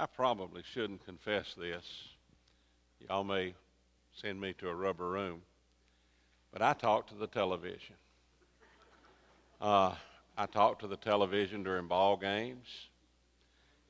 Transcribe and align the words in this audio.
I 0.00 0.06
probably 0.06 0.62
shouldn't 0.72 1.04
confess 1.04 1.54
this. 1.58 1.84
Y'all 3.06 3.22
may 3.22 3.52
send 4.14 4.40
me 4.40 4.54
to 4.54 4.70
a 4.70 4.74
rubber 4.74 5.10
room. 5.10 5.42
But 6.54 6.62
I 6.62 6.72
talk 6.72 7.06
to 7.08 7.14
the 7.14 7.26
television. 7.26 7.96
Uh, 9.60 9.94
I 10.38 10.46
talk 10.46 10.78
to 10.78 10.86
the 10.86 10.96
television 10.96 11.62
during 11.62 11.86
ball 11.86 12.16
games. 12.16 12.66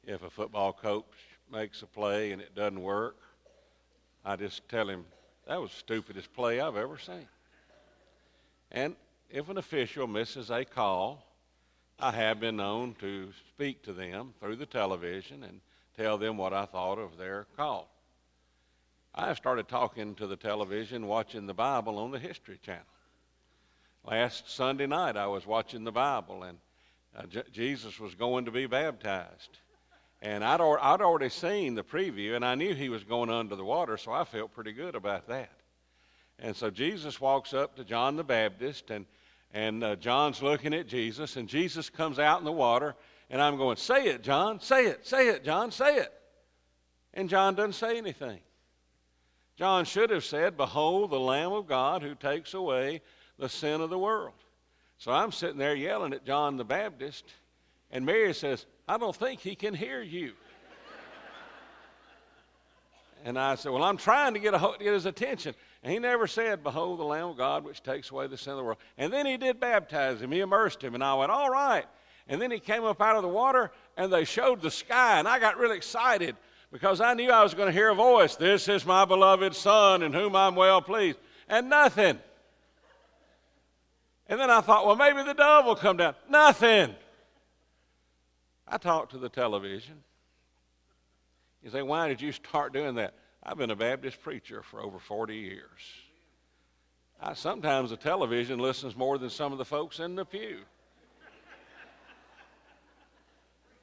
If 0.04 0.24
a 0.24 0.30
football 0.30 0.72
coach 0.72 1.04
makes 1.48 1.80
a 1.82 1.86
play 1.86 2.32
and 2.32 2.42
it 2.42 2.56
doesn't 2.56 2.82
work, 2.82 3.16
I 4.24 4.34
just 4.34 4.68
tell 4.68 4.88
him, 4.88 5.04
that 5.46 5.60
was 5.60 5.70
the 5.70 5.76
stupidest 5.76 6.34
play 6.34 6.58
I've 6.60 6.76
ever 6.76 6.98
seen. 6.98 7.28
And 8.72 8.96
if 9.30 9.48
an 9.48 9.58
official 9.58 10.08
misses 10.08 10.50
a 10.50 10.64
call, 10.64 11.24
I 12.00 12.10
have 12.10 12.40
been 12.40 12.56
known 12.56 12.96
to 12.98 13.28
speak 13.50 13.84
to 13.84 13.92
them 13.92 14.34
through 14.40 14.56
the 14.56 14.66
television 14.66 15.44
and 15.44 15.60
tell 16.00 16.16
them 16.16 16.38
what 16.38 16.54
I 16.54 16.64
thought 16.64 16.98
of 16.98 17.18
their 17.18 17.46
call. 17.58 17.90
I 19.14 19.34
started 19.34 19.68
talking 19.68 20.14
to 20.14 20.26
the 20.26 20.36
television, 20.36 21.06
watching 21.06 21.46
the 21.46 21.52
Bible 21.52 21.98
on 21.98 22.10
the 22.10 22.18
History 22.18 22.58
Channel. 22.64 22.84
Last 24.02 24.50
Sunday 24.50 24.86
night, 24.86 25.18
I 25.18 25.26
was 25.26 25.46
watching 25.46 25.84
the 25.84 25.92
Bible, 25.92 26.44
and 26.44 26.56
uh, 27.14 27.26
J- 27.26 27.42
Jesus 27.52 28.00
was 28.00 28.14
going 28.14 28.46
to 28.46 28.50
be 28.50 28.64
baptized. 28.64 29.58
And 30.22 30.42
I'd, 30.42 30.62
or- 30.62 30.82
I'd 30.82 31.02
already 31.02 31.28
seen 31.28 31.74
the 31.74 31.84
preview, 31.84 32.34
and 32.34 32.46
I 32.46 32.54
knew 32.54 32.74
he 32.74 32.88
was 32.88 33.04
going 33.04 33.28
under 33.28 33.54
the 33.54 33.64
water, 33.64 33.98
so 33.98 34.10
I 34.10 34.24
felt 34.24 34.54
pretty 34.54 34.72
good 34.72 34.94
about 34.94 35.28
that. 35.28 35.52
And 36.38 36.56
so 36.56 36.70
Jesus 36.70 37.20
walks 37.20 37.52
up 37.52 37.76
to 37.76 37.84
John 37.84 38.16
the 38.16 38.24
Baptist, 38.24 38.90
and, 38.90 39.04
and 39.52 39.84
uh, 39.84 39.96
John's 39.96 40.42
looking 40.42 40.72
at 40.72 40.86
Jesus, 40.86 41.36
and 41.36 41.46
Jesus 41.46 41.90
comes 41.90 42.18
out 42.18 42.38
in 42.38 42.46
the 42.46 42.52
water, 42.52 42.94
and 43.30 43.40
I'm 43.40 43.56
going, 43.56 43.76
Say 43.76 44.08
it, 44.08 44.22
John, 44.22 44.60
say 44.60 44.86
it, 44.86 45.06
say 45.06 45.28
it, 45.28 45.44
John, 45.44 45.70
say 45.70 45.96
it. 45.96 46.12
And 47.14 47.28
John 47.28 47.54
doesn't 47.54 47.72
say 47.72 47.96
anything. 47.96 48.40
John 49.56 49.84
should 49.84 50.10
have 50.10 50.24
said, 50.24 50.56
Behold, 50.56 51.10
the 51.10 51.20
Lamb 51.20 51.52
of 51.52 51.66
God 51.66 52.02
who 52.02 52.14
takes 52.14 52.54
away 52.54 53.02
the 53.38 53.48
sin 53.48 53.80
of 53.80 53.90
the 53.90 53.98
world. 53.98 54.34
So 54.98 55.12
I'm 55.12 55.32
sitting 55.32 55.58
there 55.58 55.74
yelling 55.74 56.12
at 56.12 56.24
John 56.24 56.56
the 56.56 56.64
Baptist, 56.64 57.24
and 57.90 58.04
Mary 58.04 58.34
says, 58.34 58.66
I 58.88 58.98
don't 58.98 59.14
think 59.14 59.40
he 59.40 59.54
can 59.54 59.74
hear 59.74 60.02
you. 60.02 60.32
and 63.24 63.38
I 63.38 63.54
said, 63.54 63.72
Well, 63.72 63.84
I'm 63.84 63.96
trying 63.96 64.34
to 64.34 64.40
get, 64.40 64.54
a, 64.54 64.72
get 64.78 64.92
his 64.92 65.06
attention. 65.06 65.54
And 65.82 65.92
he 65.92 65.98
never 65.98 66.26
said, 66.26 66.62
Behold, 66.62 66.98
the 66.98 67.04
Lamb 67.04 67.28
of 67.28 67.36
God 67.36 67.64
which 67.64 67.82
takes 67.82 68.10
away 68.10 68.26
the 68.26 68.36
sin 68.36 68.52
of 68.52 68.58
the 68.58 68.64
world. 68.64 68.78
And 68.98 69.12
then 69.12 69.26
he 69.26 69.36
did 69.36 69.60
baptize 69.60 70.20
him, 70.20 70.32
he 70.32 70.40
immersed 70.40 70.82
him, 70.82 70.94
and 70.94 71.04
I 71.04 71.14
went, 71.14 71.30
All 71.30 71.50
right. 71.50 71.86
And 72.30 72.40
then 72.40 72.52
he 72.52 72.60
came 72.60 72.84
up 72.84 73.02
out 73.02 73.16
of 73.16 73.22
the 73.22 73.28
water, 73.28 73.72
and 73.96 74.10
they 74.10 74.24
showed 74.24 74.62
the 74.62 74.70
sky, 74.70 75.18
and 75.18 75.26
I 75.26 75.40
got 75.40 75.58
really 75.58 75.76
excited 75.76 76.36
because 76.70 77.00
I 77.00 77.12
knew 77.14 77.28
I 77.28 77.42
was 77.42 77.54
going 77.54 77.66
to 77.66 77.72
hear 77.72 77.90
a 77.90 77.94
voice 77.94 78.36
This 78.36 78.68
is 78.68 78.86
my 78.86 79.04
beloved 79.04 79.54
Son 79.54 80.04
in 80.04 80.12
whom 80.12 80.36
I'm 80.36 80.54
well 80.54 80.80
pleased. 80.80 81.18
And 81.48 81.68
nothing. 81.68 82.20
And 84.28 84.38
then 84.38 84.48
I 84.48 84.60
thought, 84.60 84.86
well, 84.86 84.94
maybe 84.94 85.24
the 85.24 85.34
dove 85.34 85.64
will 85.64 85.74
come 85.74 85.96
down. 85.96 86.14
Nothing. 86.28 86.94
I 88.68 88.78
talked 88.78 89.10
to 89.10 89.18
the 89.18 89.28
television. 89.28 89.96
You 91.64 91.70
say, 91.70 91.82
why 91.82 92.06
did 92.06 92.22
you 92.22 92.30
start 92.30 92.72
doing 92.72 92.94
that? 92.94 93.14
I've 93.42 93.58
been 93.58 93.72
a 93.72 93.76
Baptist 93.76 94.22
preacher 94.22 94.62
for 94.62 94.80
over 94.80 95.00
40 95.00 95.34
years. 95.34 95.80
I, 97.20 97.34
sometimes 97.34 97.90
the 97.90 97.96
television 97.96 98.60
listens 98.60 98.94
more 98.94 99.18
than 99.18 99.30
some 99.30 99.50
of 99.50 99.58
the 99.58 99.64
folks 99.64 99.98
in 99.98 100.14
the 100.14 100.24
pew. 100.24 100.60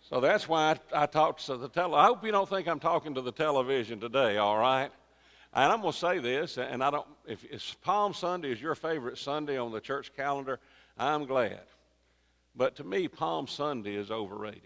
So 0.10 0.22
that's 0.22 0.48
why 0.48 0.78
I, 0.94 1.04
I 1.04 1.06
talked 1.06 1.46
to 1.48 1.58
the 1.58 1.68
tele. 1.68 1.98
I 1.98 2.06
hope 2.06 2.24
you 2.24 2.32
don't 2.32 2.48
think 2.48 2.68
I'm 2.68 2.80
talking 2.80 3.16
to 3.16 3.22
the 3.22 3.32
television 3.32 4.00
today, 4.00 4.38
all 4.38 4.58
right? 4.58 4.90
And 5.54 5.72
I'm 5.72 5.82
going 5.82 5.92
to 5.92 5.98
say 6.00 6.20
this, 6.20 6.58
and 6.58 6.82
I 6.82 6.92
don't, 6.92 7.08
if, 7.26 7.44
if 7.44 7.76
Palm 7.82 8.14
Sunday 8.14 8.52
is 8.52 8.62
your 8.62 8.76
favorite 8.76 9.18
Sunday 9.18 9.58
on 9.58 9.72
the 9.72 9.82
church 9.82 10.16
calendar, 10.16 10.60
I'm 10.98 11.26
glad. 11.26 11.62
But 12.56 12.78
to 12.78 12.86
me, 12.86 13.10
Palm 13.10 13.48
Sunday 13.48 13.96
is 13.96 14.10
overrated. 14.10 14.62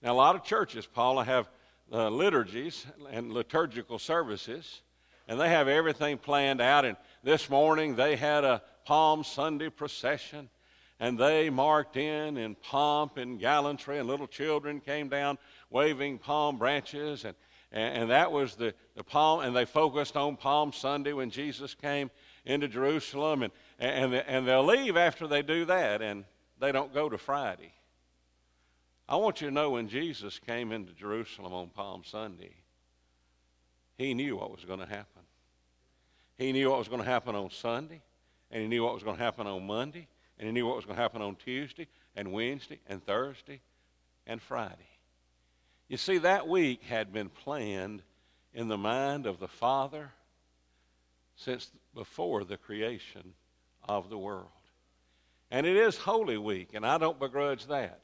Now, 0.00 0.12
a 0.12 0.14
lot 0.14 0.36
of 0.36 0.44
churches, 0.44 0.86
Paula, 0.86 1.24
have 1.24 1.50
uh, 1.92 2.08
liturgies 2.08 2.86
and 3.10 3.30
liturgical 3.30 3.98
services, 3.98 4.80
and 5.28 5.38
they 5.38 5.50
have 5.50 5.68
everything 5.68 6.16
planned 6.16 6.62
out. 6.62 6.86
And 6.86 6.96
this 7.22 7.50
morning 7.50 7.94
they 7.94 8.16
had 8.16 8.44
a 8.44 8.62
Palm 8.86 9.22
Sunday 9.22 9.68
procession, 9.68 10.48
and 11.04 11.18
they 11.18 11.50
marked 11.50 11.98
in 11.98 12.38
in 12.38 12.54
pomp 12.54 13.18
and 13.18 13.38
gallantry, 13.38 13.98
and 13.98 14.08
little 14.08 14.26
children 14.26 14.80
came 14.80 15.10
down 15.10 15.36
waving 15.68 16.16
palm 16.16 16.56
branches, 16.56 17.26
and, 17.26 17.34
and, 17.70 17.98
and 17.98 18.10
that 18.10 18.32
was 18.32 18.54
the, 18.54 18.72
the 18.96 19.04
palm, 19.04 19.40
and 19.40 19.54
they 19.54 19.66
focused 19.66 20.16
on 20.16 20.34
Palm 20.34 20.72
Sunday 20.72 21.12
when 21.12 21.28
Jesus 21.28 21.74
came 21.74 22.10
into 22.46 22.68
Jerusalem, 22.68 23.42
and, 23.42 23.52
and, 23.78 24.14
and 24.14 24.48
they'll 24.48 24.64
leave 24.64 24.96
after 24.96 25.26
they 25.26 25.42
do 25.42 25.66
that, 25.66 26.00
and 26.00 26.24
they 26.58 26.72
don't 26.72 26.94
go 26.94 27.10
to 27.10 27.18
Friday. 27.18 27.74
I 29.06 29.16
want 29.16 29.42
you 29.42 29.48
to 29.48 29.54
know 29.54 29.72
when 29.72 29.88
Jesus 29.88 30.38
came 30.38 30.72
into 30.72 30.94
Jerusalem 30.94 31.52
on 31.52 31.68
Palm 31.68 32.02
Sunday, 32.06 32.54
he 33.98 34.14
knew 34.14 34.36
what 34.36 34.50
was 34.50 34.64
going 34.64 34.80
to 34.80 34.86
happen. 34.86 35.22
He 36.38 36.50
knew 36.52 36.70
what 36.70 36.78
was 36.78 36.88
going 36.88 37.02
to 37.02 37.10
happen 37.10 37.34
on 37.34 37.50
Sunday, 37.50 38.00
and 38.50 38.62
he 38.62 38.68
knew 38.68 38.82
what 38.82 38.94
was 38.94 39.02
going 39.02 39.18
to 39.18 39.22
happen 39.22 39.46
on 39.46 39.66
Monday, 39.66 40.08
and 40.38 40.46
he 40.46 40.52
knew 40.52 40.66
what 40.66 40.76
was 40.76 40.84
going 40.84 40.96
to 40.96 41.02
happen 41.02 41.22
on 41.22 41.36
Tuesday 41.36 41.86
and 42.16 42.32
Wednesday 42.32 42.80
and 42.88 43.04
Thursday 43.04 43.60
and 44.26 44.40
Friday. 44.40 44.88
You 45.88 45.96
see, 45.96 46.18
that 46.18 46.48
week 46.48 46.82
had 46.84 47.12
been 47.12 47.28
planned 47.28 48.02
in 48.52 48.68
the 48.68 48.78
mind 48.78 49.26
of 49.26 49.38
the 49.38 49.48
Father 49.48 50.10
since 51.36 51.70
before 51.94 52.44
the 52.44 52.56
creation 52.56 53.34
of 53.86 54.08
the 54.08 54.18
world. 54.18 54.48
And 55.50 55.66
it 55.66 55.76
is 55.76 55.96
Holy 55.96 56.38
Week, 56.38 56.70
and 56.74 56.86
I 56.86 56.98
don't 56.98 57.18
begrudge 57.18 57.66
that. 57.66 58.00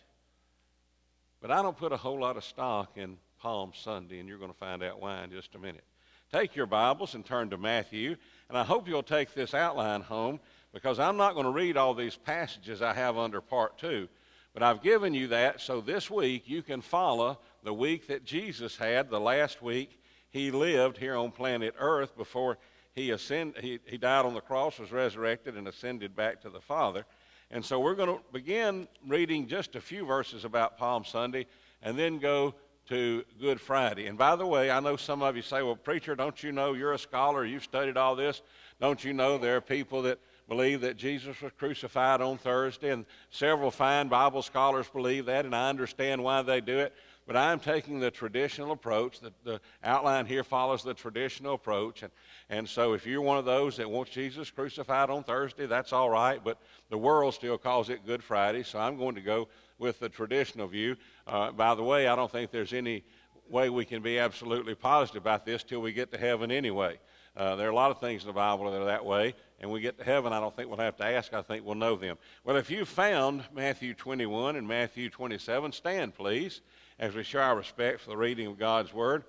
But 1.41 1.51
I 1.51 1.63
don't 1.63 1.77
put 1.77 1.93
a 1.93 1.97
whole 1.97 2.21
lot 2.21 2.37
of 2.37 2.45
stock 2.45 2.93
in 2.97 3.17
Palm 3.41 3.73
Sunday, 3.75 4.21
and 4.21 4.29
you're 4.29 4.39
going 4.39 4.53
to 4.53 4.59
find 4.59 4.83
out 4.83 5.01
why 5.01 5.25
in 5.25 5.31
just 5.31 5.55
a 5.55 5.59
minute. 5.59 5.85
Take 6.31 6.55
your 6.55 6.67
Bibles 6.67 7.15
and 7.15 7.25
turn 7.25 7.51
to 7.51 7.57
Matthew, 7.57 8.15
and 8.49 8.59
I 8.59 8.63
hope 8.63 8.87
you'll 8.87 9.03
take 9.03 9.35
this 9.35 9.55
outline 9.55 10.03
home 10.03 10.39
because 10.73 10.99
I'm 10.99 11.17
not 11.17 11.35
going 11.35 11.47
to 11.47 11.53
read 11.53 11.77
all 11.77 11.95
these 11.95 12.17
passages 12.17 12.83
I 12.83 12.95
have 12.95 13.19
under 13.19 13.41
part 13.41 13.79
two, 13.79 14.09
but 14.53 14.63
I've 14.63 14.83
given 14.83 15.15
you 15.15 15.29
that 15.29 15.61
so 15.61 15.81
this 15.81 16.11
week 16.11 16.45
you 16.47 16.63
can 16.63 16.81
follow 16.81 17.39
the 17.63 17.75
week 17.75 18.07
that 18.09 18.25
Jesus 18.25 18.77
had, 18.77 19.11
the 19.11 19.21
last 19.21 19.63
week 19.63 20.01
he 20.31 20.51
lived 20.51 20.97
here 20.97 21.17
on 21.17 21.31
planet 21.31 21.75
Earth 21.79 22.17
before 22.17 22.59
he, 22.95 23.11
ascend, 23.11 23.55
he, 23.61 23.79
he 23.85 23.97
died 23.97 24.25
on 24.25 24.35
the 24.35 24.41
cross, 24.41 24.79
was 24.79 24.93
resurrected, 24.93 25.57
and 25.57 25.69
ascended 25.69 26.17
back 26.17 26.41
to 26.43 26.51
the 26.51 26.61
Father. 26.61 27.05
And 27.51 27.65
so 27.65 27.81
we're 27.81 27.95
going 27.95 28.17
to 28.17 28.21
begin 28.33 28.87
reading 29.07 29.47
just 29.47 29.75
a 29.75 29.81
few 29.81 30.05
verses 30.05 30.45
about 30.45 30.79
Palm 30.79 31.05
Sunday 31.05 31.47
and 31.83 31.99
then 31.99 32.19
go 32.19 32.55
to 32.89 33.25
Good 33.41 33.61
Friday. 33.61 34.07
And 34.07 34.19
by 34.19 34.37
the 34.37 34.47
way, 34.47 34.71
I 34.71 34.81
know 34.81 34.97
some 34.97 35.23
of 35.23 35.37
you 35.37 35.43
say, 35.43 35.63
well, 35.63 35.77
preacher, 35.77 36.15
don't 36.15 36.43
you 36.43 36.53
know 36.53 36.75
you're 36.75 36.93
a 36.93 36.99
scholar, 36.99 37.45
you've 37.45 37.65
studied 37.65 37.97
all 37.97 38.17
this? 38.17 38.43
Don't 38.81 39.03
you 39.05 39.13
know 39.13 39.39
there 39.39 39.57
are 39.57 39.61
people 39.61 40.03
that 40.03 40.19
believe 40.51 40.81
that 40.81 40.97
Jesus 40.97 41.41
was 41.41 41.53
crucified 41.57 42.21
on 42.21 42.37
Thursday, 42.37 42.91
and 42.91 43.07
several 43.31 43.71
fine 43.71 44.09
Bible 44.09 44.43
scholars 44.43 44.89
believe 44.93 45.27
that, 45.27 45.45
and 45.45 45.55
I 45.55 45.69
understand 45.69 46.25
why 46.25 46.43
they 46.43 46.61
do 46.61 46.77
it. 46.81 46.93
But 47.25 47.37
I'm 47.37 47.61
taking 47.61 48.01
the 48.01 48.11
traditional 48.11 48.73
approach. 48.73 49.21
The, 49.21 49.33
the 49.45 49.61
outline 49.85 50.27
here 50.27 50.43
follows 50.43 50.83
the 50.83 50.93
traditional 50.93 51.55
approach. 51.55 52.03
And, 52.03 52.11
and 52.49 52.69
so 52.69 52.95
if 52.95 53.07
you're 53.07 53.21
one 53.21 53.39
of 53.39 53.45
those 53.45 53.77
that 53.77 53.89
wants 53.89 54.11
Jesus 54.11 54.51
crucified 54.51 55.09
on 55.09 55.23
Thursday, 55.23 55.67
that's 55.67 55.93
all 55.93 56.11
right. 56.11 56.43
But 56.43 56.59
the 56.89 56.99
world 56.99 57.35
still 57.35 57.57
calls 57.57 57.89
it 57.89 58.05
Good 58.05 58.25
Friday. 58.25 58.65
So 58.65 58.81
I'm 58.81 58.97
going 58.97 59.15
to 59.15 59.21
go 59.21 59.47
with 59.79 60.01
the 60.01 60.09
traditional 60.09 60.67
view. 60.67 60.97
Uh, 61.29 61.53
by 61.53 61.77
the 61.77 61.85
way, 61.85 62.09
I 62.09 62.17
don't 62.17 62.33
think 62.33 62.51
there's 62.51 62.73
any 62.73 63.05
way 63.49 63.71
we 63.71 63.85
can 63.85 64.03
be 64.03 64.19
absolutely 64.19 64.75
positive 64.75 65.23
about 65.23 65.47
this 65.47 65.63
till 65.63 65.81
we 65.81 65.93
get 65.93 66.11
to 66.11 66.19
heaven 66.19 66.51
anyway. 66.51 66.99
Uh, 67.37 67.57
there 67.57 67.69
are 67.69 67.71
a 67.71 67.75
lot 67.75 67.91
of 67.91 68.01
things 68.01 68.23
in 68.23 68.27
the 68.27 68.33
Bible 68.33 68.71
that 68.71 68.81
are 68.81 68.87
that 68.87 69.05
way, 69.05 69.35
and 69.61 69.71
we 69.71 69.81
get 69.81 69.99
to 69.99 70.05
heaven, 70.05 70.33
I 70.33 70.41
don't 70.41 70.55
think 70.55 70.69
we'll 70.69 70.79
have 70.79 70.97
to 70.97 71.05
ask. 71.05 71.33
I 71.33 71.43
think 71.43 71.65
we'll 71.65 71.75
know 71.75 71.97
them. 71.97 72.17
Well, 72.45 72.57
if 72.57 72.71
you 72.71 72.85
found 72.85 73.45
Matthew 73.55 73.95
21 73.95 74.57
and 74.57 74.67
Matthew 74.67 75.11
27, 75.11 75.73
stand, 75.73 76.15
please, 76.15 76.61
as 76.99 77.15
we 77.15 77.23
show 77.23 77.41
our 77.41 77.57
respect 77.57 78.01
for 78.01 78.11
the 78.11 78.17
reading 78.17 78.47
of 78.47 78.59
God's 78.59 78.93
Word. 78.93 79.25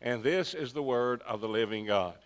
And 0.00 0.22
this 0.22 0.54
is 0.54 0.72
the 0.72 0.82
Word 0.82 1.22
of 1.22 1.40
the 1.40 1.48
living 1.48 1.86
God. 1.86 2.16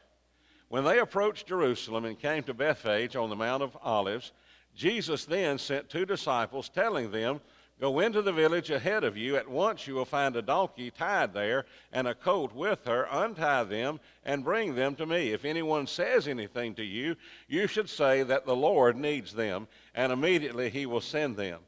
When 0.69 0.85
they 0.85 0.99
approached 0.99 1.47
Jerusalem 1.47 2.05
and 2.05 2.19
came 2.19 2.43
to 2.45 2.55
Bethphage 2.55 3.17
on 3.17 3.29
the 3.31 3.37
Mount 3.37 3.63
of 3.63 3.77
Olives, 3.83 4.33
Jesus 4.75 5.25
then 5.25 5.59
sent 5.59 5.89
two 5.89 6.05
disciples, 6.05 6.69
telling 6.69 7.11
them, 7.11 7.41
Go 7.79 8.01
into 8.01 8.23
the 8.23 8.33
village 8.33 8.71
ahead 8.71 9.05
of 9.05 9.19
you. 9.19 9.37
At 9.37 9.49
once 9.49 9.87
you 9.87 9.95
will 9.95 10.07
find 10.07 10.35
a 10.35 10.41
donkey 10.41 10.91
tied 10.91 11.35
there 11.35 11.67
and 11.93 12.09
a 12.09 12.15
colt 12.15 12.55
with 12.55 12.87
her. 12.87 13.07
Untie 13.11 13.65
them 13.65 14.01
and 14.25 14.43
bring 14.43 14.75
them 14.75 14.95
to 14.97 15.05
me. 15.05 15.33
If 15.33 15.45
anyone 15.45 15.87
says 15.87 16.27
anything 16.27 16.75
to 16.77 16.83
you, 16.83 17.17
you 17.49 17.67
should 17.67 17.91
say 17.91 18.23
that 18.23 18.47
the 18.47 18.57
Lord 18.57 18.97
needs 18.97 19.35
them, 19.35 19.69
and 19.95 20.11
immediately 20.11 20.71
he 20.71 20.87
will 20.87 21.03
send 21.03 21.37
them. 21.37 21.61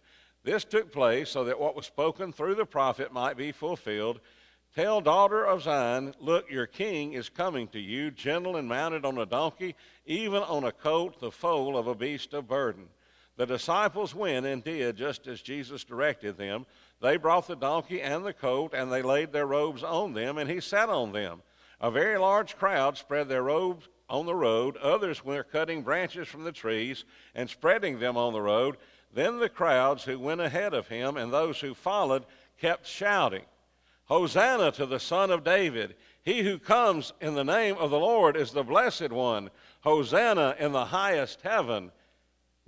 This 0.45 0.65
took 0.65 0.91
place 0.91 1.29
so 1.29 1.45
that 1.45 1.61
what 1.61 1.77
was 1.77 1.85
spoken 1.85 2.33
through 2.33 2.55
the 2.55 2.65
prophet 2.65 3.13
might 3.13 3.37
be 3.37 3.53
fulfilled. 3.53 4.21
Tell 4.75 5.03
daughter 5.03 5.45
of 5.45 5.63
Zion, 5.63 6.15
look, 6.21 6.51
your 6.51 6.67
king 6.67 7.13
is 7.13 7.29
coming 7.29 7.69
to 7.69 7.81
you, 7.81 8.11
gentle 8.11 8.57
and 8.57 8.67
mounted 8.67 9.05
on 9.05 9.19
a 9.19 9.27
donkey, 9.27 9.75
even 10.07 10.43
on 10.43 10.65
a 10.65 10.73
colt, 10.73 11.21
the 11.21 11.31
foal 11.31 11.77
of 11.77 11.87
a 11.87 11.95
beast 11.95 12.33
of 12.33 12.49
burden. 12.49 12.89
The 13.39 13.47
disciples 13.47 14.17
went 14.17 14.47
and 14.47 14.65
did 14.65 14.97
just 14.97 15.29
as 15.29 15.41
Jesus 15.41 15.85
directed 15.85 16.37
them. 16.37 16.67
They 17.01 17.17
brought 17.17 17.47
the 17.47 17.55
donkey 17.55 18.03
and 18.03 18.27
the 18.27 18.33
colt, 18.33 18.75
and 18.75 18.91
they 18.91 19.01
laid 19.01 19.33
their 19.33 19.47
robes 19.47 19.85
on 19.85 20.13
them, 20.13 20.39
and 20.39 20.51
he 20.51 20.61
sat 20.61 20.89
on 20.89 21.13
them. 21.13 21.43
A 21.81 21.89
very 21.89 22.19
large 22.19 22.57
crowd 22.57 22.99
spread 22.99 23.29
their 23.29 23.45
robes 23.45 23.89
on 24.11 24.27
the 24.27 24.35
road. 24.35 24.77
Others 24.79 25.25
were 25.25 25.45
cutting 25.45 25.83
branches 25.83 26.27
from 26.27 26.43
the 26.43 26.51
trees 26.51 27.05
and 27.33 27.49
spreading 27.49 28.01
them 28.01 28.17
on 28.17 28.33
the 28.33 28.43
road. 28.43 28.77
Then 29.15 29.39
the 29.39 29.49
crowds 29.49 30.03
who 30.03 30.19
went 30.19 30.41
ahead 30.41 30.75
of 30.75 30.89
him 30.89 31.17
and 31.17 31.33
those 31.33 31.61
who 31.61 31.75
followed 31.75 32.27
kept 32.61 32.89
shouting. 32.89 33.45
Hosanna 34.07 34.73
to 34.73 34.85
the 34.85 34.99
Son 34.99 35.31
of 35.31 35.45
David. 35.45 35.95
He 36.25 36.43
who 36.43 36.59
comes 36.59 37.13
in 37.21 37.37
the 37.37 37.45
name 37.45 37.77
of 37.77 37.91
the 37.91 38.01
Lord 38.01 38.37
is 38.37 38.51
the 38.51 38.65
blessed 38.65 39.13
one. 39.13 39.51
Hosanna 39.83 40.57
in 40.59 40.73
the 40.73 40.87
highest 40.87 41.43
heaven. 41.43 41.93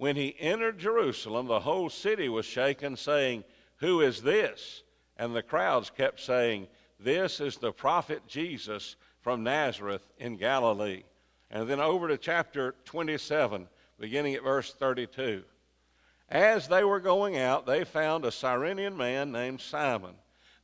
When 0.01 0.17
he 0.17 0.35
entered 0.39 0.79
Jerusalem, 0.79 1.47
the 1.47 1.61
whole 1.61 1.91
city 1.91 2.31
was 2.31 2.47
shaken, 2.47 2.97
saying, 2.97 3.45
Who 3.81 4.01
is 4.01 4.23
this? 4.23 4.83
And 5.19 5.37
the 5.37 5.43
crowds 5.43 5.91
kept 5.91 6.21
saying, 6.21 6.69
This 6.99 7.39
is 7.39 7.59
the 7.59 7.71
prophet 7.71 8.27
Jesus 8.27 8.97
from 9.21 9.45
Nazareth 9.45 10.07
in 10.19 10.39
Galilee. 10.39 11.03
And 11.51 11.69
then 11.69 11.81
over 11.81 12.09
to 12.09 12.17
chapter 12.17 12.75
27, 12.87 13.69
beginning 13.99 14.35
at 14.35 14.43
verse 14.43 14.73
32. 14.73 15.43
As 16.31 16.67
they 16.67 16.83
were 16.83 17.01
going 17.01 17.37
out, 17.37 17.67
they 17.67 17.85
found 17.85 18.25
a 18.25 18.33
Cyrenian 18.33 18.97
man 18.97 19.31
named 19.31 19.61
Simon 19.61 20.15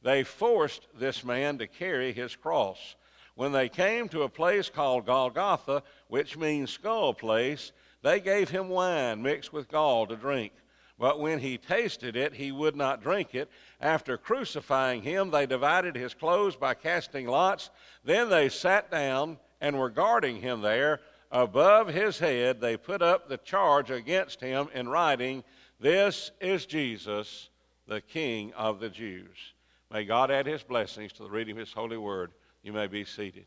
they 0.06 0.22
forced 0.22 0.86
this 0.94 1.24
man 1.24 1.58
to 1.58 1.66
carry 1.66 2.12
his 2.12 2.36
cross. 2.36 2.94
When 3.34 3.50
they 3.50 3.68
came 3.68 4.08
to 4.10 4.22
a 4.22 4.28
place 4.28 4.70
called 4.70 5.04
Golgotha, 5.04 5.82
which 6.06 6.36
means 6.36 6.70
skull 6.70 7.12
place, 7.12 7.72
they 8.06 8.20
gave 8.20 8.50
him 8.50 8.68
wine 8.68 9.20
mixed 9.20 9.52
with 9.52 9.68
gall 9.68 10.06
to 10.06 10.14
drink. 10.14 10.52
But 10.96 11.18
when 11.18 11.40
he 11.40 11.58
tasted 11.58 12.14
it, 12.14 12.34
he 12.34 12.52
would 12.52 12.76
not 12.76 13.02
drink 13.02 13.34
it. 13.34 13.50
After 13.80 14.16
crucifying 14.16 15.02
him, 15.02 15.32
they 15.32 15.44
divided 15.44 15.96
his 15.96 16.14
clothes 16.14 16.54
by 16.54 16.74
casting 16.74 17.26
lots. 17.26 17.68
Then 18.04 18.28
they 18.30 18.48
sat 18.48 18.92
down 18.92 19.38
and 19.60 19.76
were 19.76 19.90
guarding 19.90 20.40
him 20.40 20.60
there. 20.60 21.00
Above 21.32 21.88
his 21.88 22.20
head, 22.20 22.60
they 22.60 22.76
put 22.76 23.02
up 23.02 23.28
the 23.28 23.38
charge 23.38 23.90
against 23.90 24.40
him 24.40 24.68
in 24.72 24.88
writing, 24.88 25.42
This 25.80 26.30
is 26.40 26.64
Jesus, 26.64 27.50
the 27.88 28.00
King 28.00 28.52
of 28.54 28.78
the 28.78 28.88
Jews. 28.88 29.54
May 29.92 30.04
God 30.04 30.30
add 30.30 30.46
his 30.46 30.62
blessings 30.62 31.12
to 31.14 31.24
the 31.24 31.30
reading 31.30 31.56
of 31.56 31.58
his 31.58 31.72
holy 31.72 31.98
word. 31.98 32.30
You 32.62 32.72
may 32.72 32.86
be 32.86 33.04
seated. 33.04 33.46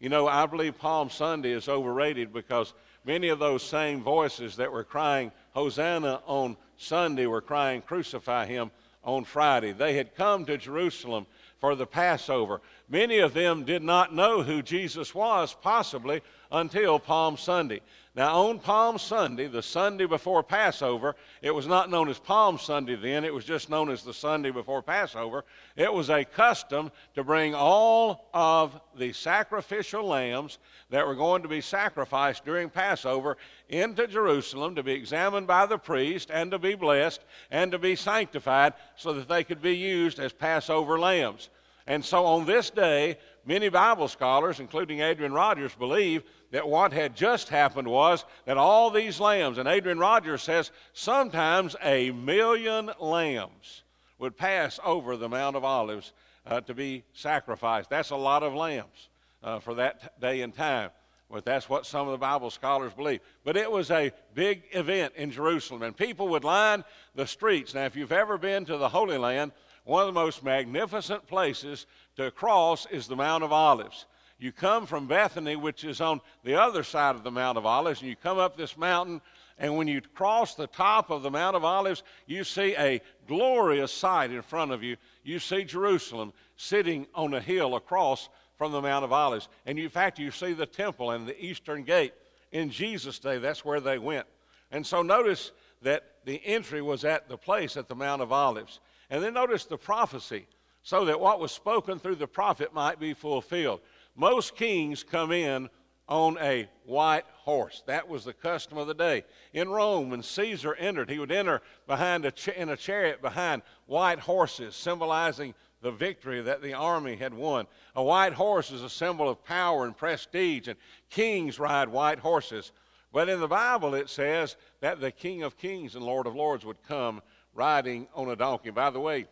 You 0.00 0.08
know, 0.08 0.26
I 0.26 0.46
believe 0.46 0.78
Palm 0.78 1.08
Sunday 1.08 1.52
is 1.52 1.68
overrated 1.68 2.32
because 2.32 2.74
many 3.04 3.28
of 3.28 3.38
those 3.38 3.62
same 3.62 4.02
voices 4.02 4.56
that 4.56 4.72
were 4.72 4.84
crying 4.84 5.32
Hosanna 5.52 6.20
on 6.26 6.56
Sunday 6.76 7.26
were 7.26 7.40
crying 7.40 7.82
Crucify 7.82 8.46
him 8.46 8.70
on 9.04 9.24
Friday. 9.24 9.72
They 9.72 9.94
had 9.94 10.14
come 10.14 10.44
to 10.46 10.56
Jerusalem 10.56 11.26
for 11.58 11.74
the 11.74 11.86
Passover. 11.86 12.60
Many 12.88 13.18
of 13.18 13.32
them 13.32 13.64
did 13.64 13.82
not 13.82 14.14
know 14.14 14.42
who 14.42 14.62
Jesus 14.62 15.14
was, 15.14 15.56
possibly 15.62 16.20
until 16.52 16.98
Palm 16.98 17.36
Sunday. 17.36 17.80
Now, 18.14 18.44
on 18.44 18.60
Palm 18.60 18.98
Sunday, 18.98 19.48
the 19.48 19.62
Sunday 19.62 20.06
before 20.06 20.44
Passover, 20.44 21.16
it 21.42 21.50
was 21.50 21.66
not 21.66 21.90
known 21.90 22.08
as 22.08 22.18
Palm 22.20 22.58
Sunday 22.58 22.94
then, 22.94 23.24
it 23.24 23.34
was 23.34 23.44
just 23.44 23.70
known 23.70 23.90
as 23.90 24.04
the 24.04 24.14
Sunday 24.14 24.52
before 24.52 24.82
Passover. 24.82 25.44
It 25.74 25.92
was 25.92 26.10
a 26.10 26.24
custom 26.24 26.92
to 27.14 27.24
bring 27.24 27.56
all 27.56 28.28
of 28.32 28.80
the 28.96 29.12
sacrificial 29.12 30.06
lambs 30.06 30.58
that 30.90 31.04
were 31.04 31.16
going 31.16 31.42
to 31.42 31.48
be 31.48 31.60
sacrificed 31.60 32.44
during 32.44 32.70
Passover 32.70 33.36
into 33.68 34.06
Jerusalem 34.06 34.76
to 34.76 34.84
be 34.84 34.92
examined 34.92 35.48
by 35.48 35.66
the 35.66 35.78
priest 35.78 36.30
and 36.32 36.52
to 36.52 36.58
be 36.60 36.76
blessed 36.76 37.22
and 37.50 37.72
to 37.72 37.78
be 37.80 37.96
sanctified 37.96 38.74
so 38.94 39.14
that 39.14 39.26
they 39.26 39.42
could 39.42 39.60
be 39.60 39.74
used 39.74 40.20
as 40.20 40.32
Passover 40.32 41.00
lambs. 41.00 41.48
And 41.86 42.04
so 42.04 42.24
on 42.24 42.46
this 42.46 42.70
day, 42.70 43.18
many 43.44 43.68
Bible 43.68 44.08
scholars, 44.08 44.58
including 44.58 45.00
Adrian 45.00 45.32
Rogers, 45.32 45.74
believe 45.74 46.22
that 46.50 46.66
what 46.66 46.92
had 46.92 47.14
just 47.14 47.48
happened 47.48 47.88
was 47.88 48.24
that 48.46 48.56
all 48.56 48.90
these 48.90 49.20
lambs, 49.20 49.58
and 49.58 49.68
Adrian 49.68 49.98
Rogers 49.98 50.42
says 50.42 50.70
sometimes 50.92 51.76
a 51.82 52.10
million 52.12 52.90
lambs 52.98 53.82
would 54.18 54.36
pass 54.36 54.80
over 54.84 55.16
the 55.16 55.28
Mount 55.28 55.56
of 55.56 55.64
Olives 55.64 56.12
uh, 56.46 56.60
to 56.62 56.74
be 56.74 57.04
sacrificed. 57.12 57.90
That's 57.90 58.10
a 58.10 58.16
lot 58.16 58.42
of 58.42 58.54
lambs 58.54 59.08
uh, 59.42 59.58
for 59.58 59.74
that 59.74 60.18
day 60.20 60.40
and 60.40 60.54
time. 60.54 60.90
But 61.30 61.44
that's 61.44 61.68
what 61.68 61.86
some 61.86 62.06
of 62.06 62.12
the 62.12 62.18
Bible 62.18 62.50
scholars 62.50 62.92
believe. 62.92 63.20
But 63.44 63.56
it 63.56 63.70
was 63.70 63.90
a 63.90 64.12
big 64.34 64.62
event 64.70 65.14
in 65.16 65.30
Jerusalem, 65.30 65.82
and 65.82 65.96
people 65.96 66.28
would 66.28 66.44
line 66.44 66.84
the 67.14 67.26
streets. 67.26 67.74
Now, 67.74 67.86
if 67.86 67.96
you've 67.96 68.12
ever 68.12 68.38
been 68.38 68.64
to 68.66 68.76
the 68.76 68.88
Holy 68.88 69.18
Land, 69.18 69.52
one 69.84 70.02
of 70.02 70.06
the 70.06 70.20
most 70.20 70.42
magnificent 70.42 71.26
places 71.26 71.86
to 72.16 72.30
cross 72.30 72.86
is 72.90 73.06
the 73.06 73.16
Mount 73.16 73.44
of 73.44 73.52
Olives 73.52 74.06
you 74.38 74.52
come 74.52 74.86
from 74.86 75.06
Bethany, 75.06 75.56
which 75.56 75.84
is 75.84 76.00
on 76.00 76.20
the 76.42 76.54
other 76.54 76.82
side 76.82 77.14
of 77.14 77.22
the 77.22 77.30
Mount 77.30 77.56
of 77.56 77.66
Olives, 77.66 78.00
and 78.00 78.10
you 78.10 78.16
come 78.16 78.38
up 78.38 78.56
this 78.56 78.76
mountain, 78.76 79.20
and 79.58 79.76
when 79.76 79.86
you 79.86 80.00
cross 80.00 80.54
the 80.54 80.66
top 80.66 81.10
of 81.10 81.22
the 81.22 81.30
Mount 81.30 81.54
of 81.56 81.64
Olives, 81.64 82.02
you 82.26 82.42
see 82.42 82.74
a 82.76 83.00
glorious 83.28 83.92
sight 83.92 84.32
in 84.32 84.42
front 84.42 84.72
of 84.72 84.82
you. 84.82 84.96
You 85.22 85.38
see 85.38 85.64
Jerusalem 85.64 86.32
sitting 86.56 87.06
on 87.14 87.32
a 87.34 87.40
hill 87.40 87.76
across 87.76 88.28
from 88.58 88.72
the 88.72 88.82
Mount 88.82 89.04
of 89.04 89.12
Olives. 89.12 89.48
And 89.66 89.78
in 89.78 89.88
fact, 89.88 90.18
you 90.18 90.30
see 90.30 90.52
the 90.52 90.66
temple 90.66 91.12
and 91.12 91.26
the 91.26 91.42
eastern 91.42 91.84
gate. 91.84 92.12
In 92.50 92.70
Jesus' 92.70 93.18
day, 93.18 93.38
that's 93.38 93.64
where 93.64 93.80
they 93.80 93.98
went. 93.98 94.26
And 94.72 94.84
so 94.84 95.02
notice 95.02 95.52
that 95.82 96.04
the 96.24 96.44
entry 96.44 96.82
was 96.82 97.04
at 97.04 97.28
the 97.28 97.38
place 97.38 97.76
at 97.76 97.88
the 97.88 97.94
Mount 97.94 98.22
of 98.22 98.32
Olives. 98.32 98.80
And 99.10 99.22
then 99.22 99.34
notice 99.34 99.64
the 99.64 99.78
prophecy, 99.78 100.46
so 100.82 101.04
that 101.06 101.20
what 101.20 101.40
was 101.40 101.52
spoken 101.52 101.98
through 101.98 102.16
the 102.16 102.26
prophet 102.26 102.74
might 102.74 103.00
be 103.00 103.14
fulfilled. 103.14 103.80
Most 104.16 104.56
kings 104.56 105.02
come 105.02 105.32
in 105.32 105.68
on 106.08 106.36
a 106.40 106.68
white 106.84 107.24
horse. 107.32 107.82
That 107.86 108.08
was 108.08 108.24
the 108.24 108.34
custom 108.34 108.76
of 108.76 108.86
the 108.86 108.94
day. 108.94 109.24
In 109.54 109.68
Rome, 109.68 110.10
when 110.10 110.22
Caesar 110.22 110.74
entered, 110.74 111.08
he 111.08 111.18
would 111.18 111.32
enter 111.32 111.62
behind 111.86 112.26
a 112.26 112.60
in 112.60 112.68
a 112.68 112.76
chariot 112.76 113.22
behind 113.22 113.62
white 113.86 114.18
horses, 114.18 114.76
symbolizing 114.76 115.54
the 115.80 115.90
victory 115.90 116.40
that 116.42 116.62
the 116.62 116.74
army 116.74 117.16
had 117.16 117.32
won. 117.32 117.66
A 117.96 118.02
white 118.02 118.32
horse 118.32 118.70
is 118.70 118.82
a 118.82 118.90
symbol 118.90 119.28
of 119.28 119.44
power 119.44 119.84
and 119.84 119.96
prestige, 119.96 120.68
and 120.68 120.78
kings 121.10 121.58
ride 121.58 121.88
white 121.88 122.18
horses. 122.18 122.72
But 123.12 123.28
in 123.28 123.38
the 123.38 123.48
Bible, 123.48 123.94
it 123.94 124.10
says 124.10 124.56
that 124.80 125.00
the 125.00 125.12
King 125.12 125.42
of 125.42 125.56
Kings 125.56 125.94
and 125.94 126.04
Lord 126.04 126.26
of 126.26 126.34
Lords 126.34 126.66
would 126.66 126.82
come 126.82 127.22
riding 127.54 128.08
on 128.14 128.28
a 128.28 128.36
donkey. 128.36 128.70
By 128.70 128.90
the 128.90 129.00
way, 129.00 129.26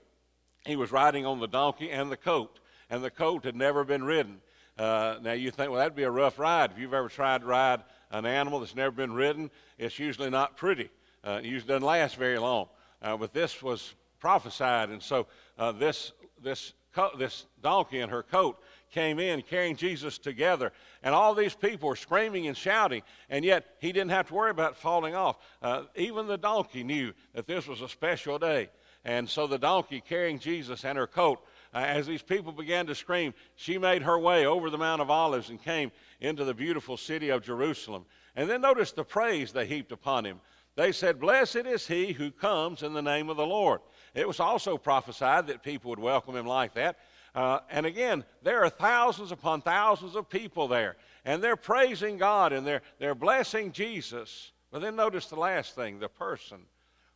he 0.65 0.77
was 0.77 0.93
riding 0.93 1.27
on 1.27 1.41
the 1.41 1.49
donkey 1.49 1.91
and 1.91 2.11
the 2.11 2.17
coat, 2.17 2.61
and 2.89 3.03
the 3.03 3.11
coat 3.11 3.45
had 3.45 3.57
never 3.57 3.85
been 3.85 4.05
ridden. 4.05 4.41
Uh, 4.79 5.17
now 5.21 5.33
you 5.33 5.51
think, 5.51 5.71
well, 5.71 5.79
that'd 5.79 5.97
be 5.97 6.05
a 6.05 6.11
rough 6.11 6.39
ride. 6.39 6.71
If 6.71 6.79
you've 6.79 6.95
ever 6.95 7.09
tried 7.09 7.43
to 7.43 7.47
ride 7.47 7.83
an 8.11 8.25
animal 8.25 8.61
that's 8.61 8.75
never 8.75 8.93
been 8.93 9.13
ridden, 9.13 9.51
it's 9.79 9.99
usually 9.99 10.31
not 10.31 10.57
pretty. 10.57 10.91
Uh, 11.25 11.41
it 11.43 11.45
usually 11.45 11.69
doesn't 11.69 11.87
last 11.87 12.17
very 12.17 12.39
long. 12.39 12.69
Uh, 13.01 13.17
but 13.17 13.33
this 13.33 13.63
was 13.63 13.95
prophesied, 14.21 14.91
and 14.91 15.03
so 15.03 15.27
uh, 15.59 15.73
this 15.73 16.13
this 16.43 16.73
co- 16.93 17.11
this 17.19 17.47
donkey 17.61 18.01
and 18.01 18.11
her 18.11 18.23
coat 18.23 18.63
came 18.93 19.19
in 19.19 19.43
carrying 19.43 19.75
Jesus 19.75 20.19
together, 20.19 20.73
and 21.03 21.15
all 21.15 21.35
these 21.35 21.55
people 21.55 21.89
were 21.89 21.97
screaming 21.97 22.47
and 22.47 22.57
shouting, 22.57 23.03
and 23.29 23.45
yet 23.45 23.67
he 23.81 23.91
didn't 23.93 24.11
have 24.11 24.29
to 24.29 24.35
worry 24.35 24.51
about 24.51 24.77
falling 24.77 25.15
off. 25.15 25.39
Uh, 25.61 25.85
even 25.97 26.27
the 26.27 26.39
donkey 26.39 26.85
knew 26.85 27.13
that 27.35 27.47
this 27.47 27.67
was 27.67 27.81
a 27.81 27.89
special 27.89 28.39
day, 28.39 28.71
and 29.05 29.29
so 29.29 29.47
the 29.47 29.59
donkey 29.59 30.01
carrying 30.01 30.39
Jesus 30.39 30.85
and 30.85 30.97
her 30.97 31.07
coat 31.07 31.41
uh, 31.75 31.79
as 31.79 32.07
these 32.07 32.23
people 32.23 32.53
began 32.53 32.87
to 32.87 32.95
scream, 32.95 33.33
she 33.57 33.79
made 33.79 34.03
her 34.03 34.19
way 34.19 34.45
over 34.45 34.69
the 34.69 34.79
Mount 34.79 35.01
of 35.01 35.11
Olives 35.11 35.49
and 35.49 35.63
came 35.63 35.91
into 36.21 36.45
the 36.45 36.55
beautiful 36.55 36.97
city 36.97 37.31
of 37.31 37.43
Jerusalem. 37.43 38.05
And 38.37 38.49
then 38.49 38.61
notice 38.61 38.93
the 38.93 39.05
praise 39.05 39.53
they 39.53 39.67
heaped 39.67 39.93
upon 39.93 40.27
him. 40.27 40.41
They 40.75 40.93
said, 40.93 41.21
Blessed 41.21 41.57
is 41.67 41.87
he 41.87 42.13
who 42.13 42.31
comes 42.31 42.83
in 42.83 42.93
the 42.93 43.03
name 43.03 43.29
of 43.29 43.37
the 43.37 43.47
Lord. 43.47 43.81
It 44.15 44.27
was 44.27 44.41
also 44.41 44.77
prophesied 44.77 45.47
that 45.47 45.63
people 45.63 45.91
would 45.91 45.99
welcome 45.99 46.37
him 46.37 46.47
like 46.47 46.75
that. 46.75 46.99
Uh, 47.35 47.61
and 47.71 47.87
again, 47.87 48.25
there 48.43 48.63
are 48.65 48.71
thousands 48.71 49.33
upon 49.33 49.63
thousands 49.63 50.17
of 50.17 50.29
people 50.29 50.69
there, 50.69 50.97
and 51.25 51.43
they're 51.43 51.57
praising 51.57 52.19
God 52.19 52.53
and 52.53 52.67
they're, 52.67 52.83
they're 52.99 53.15
blessing 53.15 53.73
Jesus. 53.73 54.53
But 54.71 54.83
then 54.83 54.97
notice 54.97 55.27
the 55.27 55.37
last 55.37 55.75
thing 55.75 55.99
the 55.99 56.09
person. 56.09 56.59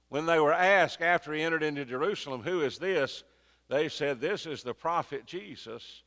When 0.08 0.24
they 0.24 0.38
were 0.38 0.52
asked 0.52 1.02
after 1.02 1.32
he 1.32 1.42
entered 1.42 1.62
into 1.62 1.84
Jerusalem, 1.84 2.42
Who 2.42 2.62
is 2.62 2.78
this? 2.78 3.24
They 3.68 3.88
said, 3.88 4.20
This 4.20 4.46
is 4.46 4.62
the 4.62 4.74
prophet 4.74 5.26
Jesus 5.26 6.02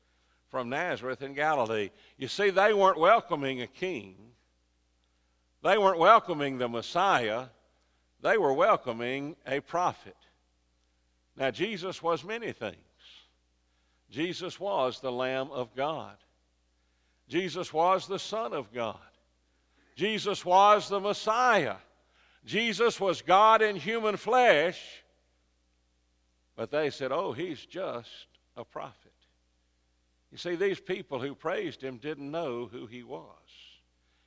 from 0.50 0.70
Nazareth 0.70 1.22
in 1.22 1.34
Galilee. 1.34 1.90
You 2.18 2.28
see, 2.28 2.50
they 2.50 2.74
weren't 2.74 2.98
welcoming 2.98 3.62
a 3.62 3.68
king, 3.68 4.16
they 5.62 5.78
weren't 5.78 6.00
welcoming 6.00 6.58
the 6.58 6.70
Messiah, 6.70 7.46
they 8.22 8.38
were 8.38 8.54
welcoming 8.54 9.36
a 9.46 9.60
prophet. 9.60 10.16
Now, 11.36 11.52
Jesus 11.52 12.02
was 12.02 12.24
many 12.24 12.52
things. 12.52 12.76
Jesus 14.10 14.60
was 14.60 15.00
the 15.00 15.12
Lamb 15.12 15.50
of 15.52 15.76
God. 15.76 16.16
Jesus 17.28 17.72
was 17.72 18.08
the 18.08 18.20
Son 18.20 18.54
of 18.54 18.74
God. 18.74 18.98
Jesus 19.96 20.44
was 20.44 20.90
the 20.90 21.00
Messiah. 21.00 21.76
Jesus 22.46 23.00
was 23.00 23.22
God 23.22 23.62
in 23.62 23.76
human 23.76 24.18
flesh. 24.18 25.04
But 26.56 26.72
they 26.72 26.90
said, 26.90 27.12
oh, 27.12 27.34
he's 27.34 27.66
just 27.66 28.28
a 28.58 28.66
prophet. 28.66 29.12
You 30.32 30.38
see, 30.38 30.56
these 30.56 30.80
people 30.80 31.20
who 31.20 31.36
praised 31.36 31.82
him 31.82 31.98
didn't 31.98 32.32
know 32.32 32.68
who 32.72 32.86
he 32.86 33.04
was. 33.04 33.26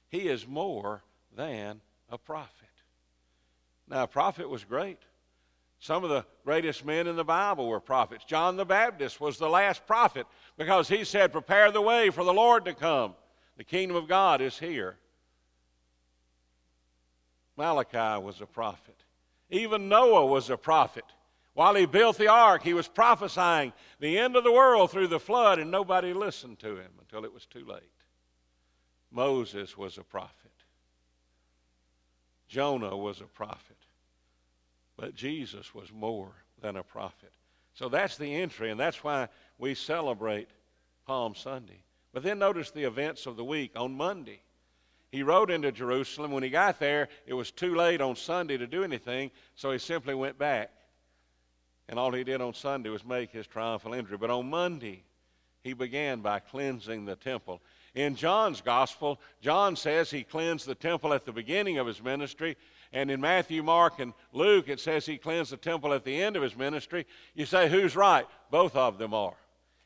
He 0.08 0.28
is 0.28 0.46
more 0.46 1.02
than 1.36 1.80
a 2.10 2.18
prophet. 2.18 2.68
Now, 3.88 4.04
a 4.04 4.08
prophet 4.08 4.48
was 4.48 4.64
great. 4.64 4.98
Some 5.82 6.04
of 6.04 6.10
the 6.10 6.24
greatest 6.44 6.84
men 6.84 7.08
in 7.08 7.16
the 7.16 7.24
Bible 7.24 7.66
were 7.66 7.80
prophets. 7.80 8.24
John 8.24 8.56
the 8.56 8.64
Baptist 8.64 9.20
was 9.20 9.36
the 9.36 9.48
last 9.48 9.84
prophet 9.84 10.28
because 10.56 10.88
he 10.88 11.02
said, 11.02 11.32
Prepare 11.32 11.72
the 11.72 11.80
way 11.80 12.08
for 12.10 12.22
the 12.22 12.32
Lord 12.32 12.64
to 12.66 12.72
come. 12.72 13.16
The 13.56 13.64
kingdom 13.64 13.96
of 13.96 14.06
God 14.06 14.40
is 14.40 14.56
here. 14.56 14.96
Malachi 17.56 18.24
was 18.24 18.40
a 18.40 18.46
prophet. 18.46 18.94
Even 19.50 19.88
Noah 19.88 20.24
was 20.24 20.50
a 20.50 20.56
prophet. 20.56 21.04
While 21.54 21.74
he 21.74 21.84
built 21.84 22.16
the 22.16 22.28
ark, 22.28 22.62
he 22.62 22.74
was 22.74 22.86
prophesying 22.86 23.72
the 23.98 24.20
end 24.20 24.36
of 24.36 24.44
the 24.44 24.52
world 24.52 24.92
through 24.92 25.08
the 25.08 25.18
flood, 25.18 25.58
and 25.58 25.72
nobody 25.72 26.12
listened 26.12 26.60
to 26.60 26.76
him 26.76 26.92
until 27.00 27.24
it 27.24 27.34
was 27.34 27.44
too 27.46 27.64
late. 27.66 27.82
Moses 29.10 29.76
was 29.76 29.98
a 29.98 30.04
prophet. 30.04 30.52
Jonah 32.46 32.96
was 32.96 33.20
a 33.20 33.24
prophet. 33.24 33.78
Jesus 35.14 35.74
was 35.74 35.92
more 35.92 36.32
than 36.60 36.76
a 36.76 36.82
prophet. 36.82 37.32
So 37.74 37.88
that's 37.88 38.16
the 38.16 38.34
entry, 38.34 38.70
and 38.70 38.78
that's 38.78 39.02
why 39.02 39.28
we 39.58 39.74
celebrate 39.74 40.48
Palm 41.06 41.34
Sunday. 41.34 41.82
But 42.12 42.22
then 42.22 42.38
notice 42.38 42.70
the 42.70 42.84
events 42.84 43.26
of 43.26 43.36
the 43.36 43.44
week. 43.44 43.72
On 43.74 43.96
Monday, 43.96 44.40
he 45.10 45.22
rode 45.22 45.50
into 45.50 45.72
Jerusalem. 45.72 46.30
When 46.30 46.42
he 46.42 46.50
got 46.50 46.78
there, 46.78 47.08
it 47.26 47.34
was 47.34 47.50
too 47.50 47.74
late 47.74 48.00
on 48.00 48.16
Sunday 48.16 48.56
to 48.58 48.66
do 48.66 48.84
anything, 48.84 49.30
so 49.54 49.72
he 49.72 49.78
simply 49.78 50.14
went 50.14 50.38
back. 50.38 50.70
And 51.88 51.98
all 51.98 52.12
he 52.12 52.24
did 52.24 52.40
on 52.40 52.54
Sunday 52.54 52.90
was 52.90 53.04
make 53.04 53.30
his 53.30 53.46
triumphal 53.46 53.94
entry. 53.94 54.16
But 54.16 54.30
on 54.30 54.48
Monday, 54.48 55.04
he 55.62 55.72
began 55.72 56.20
by 56.20 56.40
cleansing 56.40 57.04
the 57.04 57.16
temple. 57.16 57.62
In 57.94 58.16
John's 58.16 58.60
gospel, 58.60 59.20
John 59.40 59.76
says 59.76 60.10
he 60.10 60.24
cleansed 60.24 60.66
the 60.66 60.74
temple 60.74 61.12
at 61.12 61.24
the 61.24 61.32
beginning 61.32 61.78
of 61.78 61.86
his 61.86 62.02
ministry, 62.02 62.56
and 62.92 63.10
in 63.10 63.20
Matthew, 63.20 63.62
Mark, 63.62 64.00
and 64.00 64.12
Luke, 64.32 64.68
it 64.68 64.80
says 64.80 65.06
he 65.06 65.18
cleansed 65.18 65.52
the 65.52 65.56
temple 65.56 65.92
at 65.92 66.04
the 66.04 66.20
end 66.20 66.36
of 66.36 66.42
his 66.42 66.56
ministry. 66.56 67.06
You 67.34 67.46
say, 67.46 67.68
who's 67.68 67.94
right? 67.94 68.26
Both 68.50 68.76
of 68.76 68.98
them 68.98 69.14
are. 69.14 69.34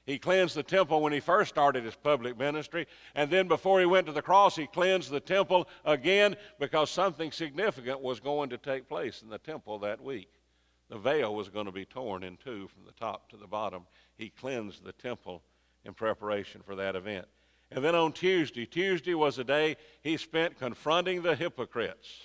He 0.07 0.19
cleansed 0.19 0.55
the 0.55 0.63
temple 0.63 1.03
when 1.03 1.13
he 1.13 1.19
first 1.19 1.49
started 1.49 1.85
his 1.85 1.97
public 1.97 2.39
ministry, 2.39 2.87
and 3.17 3.29
then 3.29 3.49
before 3.49 3.81
he 3.81 3.87
went 3.87 4.07
to 4.07 4.13
the 4.13 4.23
cross, 4.23 4.55
he 4.55 4.69
cleansed 4.69 5.11
the 5.11 5.21
temple 5.21 5.69
again 5.85 6.37
because 6.61 6.91
something 6.91 7.33
significant 7.33 8.01
was 8.01 8.21
going 8.21 8.51
to 8.51 8.59
take 8.59 8.89
place 8.89 9.21
in 9.21 9.29
the 9.29 9.39
temple 9.39 9.81
that 9.81 10.01
week. 10.01 10.31
The 10.89 10.99
veil 10.99 11.35
was 11.35 11.49
going 11.49 11.67
to 11.67 11.73
be 11.73 11.85
torn 11.85 12.23
in 12.23 12.37
two 12.37 12.69
from 12.69 12.85
the 12.85 12.93
top 12.93 13.29
to 13.31 13.37
the 13.37 13.49
bottom. 13.49 13.87
He 14.17 14.31
cleansed 14.31 14.85
the 14.85 14.93
temple 14.93 15.43
in 15.87 15.95
preparation 15.95 16.61
for 16.65 16.75
that 16.77 16.97
event. 16.97 17.27
And 17.71 17.85
then 17.85 17.95
on 17.95 18.13
Tuesday, 18.13 18.67
Tuesday 18.67 19.15
was 19.15 19.39
a 19.39 19.45
day 19.45 19.77
he 20.03 20.17
spent 20.17 20.59
confronting 20.59 21.23
the 21.23 21.35
hypocrites. 21.35 22.21